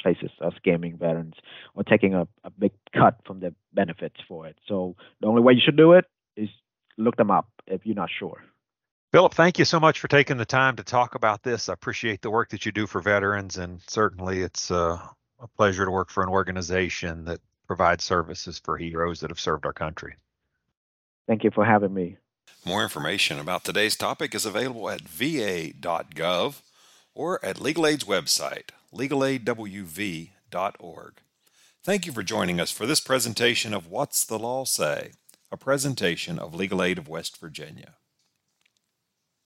places 0.00 0.30
are 0.40 0.52
scamming 0.64 0.98
veterans 0.98 1.34
or 1.74 1.82
taking 1.82 2.14
a, 2.14 2.28
a 2.44 2.50
big 2.50 2.72
cut 2.94 3.16
from 3.26 3.40
their 3.40 3.52
benefits 3.72 4.16
for 4.28 4.46
it. 4.46 4.56
So 4.68 4.94
the 5.20 5.26
only 5.26 5.42
way 5.42 5.54
you 5.54 5.60
should 5.64 5.76
do 5.76 5.92
it 5.92 6.04
is 6.36 6.48
look 6.96 7.16
them 7.16 7.30
up 7.30 7.48
if 7.66 7.84
you're 7.84 7.96
not 7.96 8.10
sure. 8.16 8.44
Phillip, 9.10 9.34
thank 9.34 9.58
you 9.58 9.64
so 9.64 9.80
much 9.80 10.00
for 10.00 10.08
taking 10.08 10.36
the 10.36 10.44
time 10.44 10.76
to 10.76 10.84
talk 10.84 11.14
about 11.14 11.42
this. 11.42 11.68
I 11.68 11.72
appreciate 11.72 12.20
the 12.20 12.30
work 12.30 12.50
that 12.50 12.66
you 12.66 12.72
do 12.72 12.86
for 12.86 13.00
veterans, 13.00 13.56
and 13.56 13.80
certainly 13.88 14.42
it's 14.42 14.70
uh, 14.70 14.98
a 15.40 15.48
pleasure 15.56 15.84
to 15.84 15.90
work 15.90 16.10
for 16.10 16.22
an 16.22 16.28
organization 16.28 17.24
that 17.24 17.40
provides 17.68 18.02
services 18.02 18.58
for 18.58 18.78
heroes 18.78 19.20
that 19.20 19.30
have 19.30 19.38
served 19.38 19.64
our 19.64 19.72
country. 19.72 20.16
Thank 21.28 21.44
you 21.44 21.52
for 21.52 21.64
having 21.64 21.94
me. 21.94 22.16
More 22.64 22.82
information 22.82 23.38
about 23.38 23.62
today's 23.62 23.94
topic 23.94 24.34
is 24.34 24.44
available 24.44 24.90
at 24.90 25.02
va.gov 25.02 26.62
or 27.14 27.44
at 27.44 27.60
Legal 27.60 27.86
Aid's 27.86 28.04
website, 28.04 28.70
legalaidwv.org. 28.92 31.12
Thank 31.84 32.06
you 32.06 32.12
for 32.12 32.22
joining 32.22 32.58
us 32.58 32.72
for 32.72 32.86
this 32.86 33.00
presentation 33.00 33.72
of 33.72 33.86
What's 33.86 34.24
the 34.24 34.38
Law 34.38 34.64
Say, 34.64 35.12
a 35.52 35.56
presentation 35.56 36.38
of 36.38 36.54
Legal 36.54 36.82
Aid 36.82 36.98
of 36.98 37.08
West 37.08 37.38
Virginia. 37.38 37.94